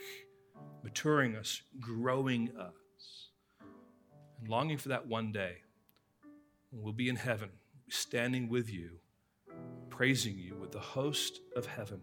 [0.83, 2.73] maturing us, growing us
[4.47, 5.57] longing for that one day
[6.71, 7.49] we'll be in heaven,
[7.89, 8.91] standing with you,
[9.89, 12.01] praising you with the host of heaven.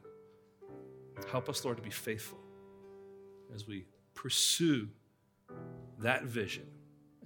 [1.30, 2.38] Help us, Lord, to be faithful
[3.54, 4.88] as we pursue
[5.98, 6.66] that vision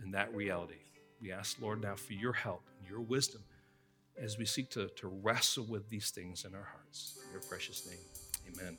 [0.02, 0.74] and that reality.
[1.20, 3.42] We ask, Lord, now for your help and your wisdom
[4.20, 7.18] as we seek to, to wrestle with these things in our hearts.
[7.26, 8.78] In your precious name, amen.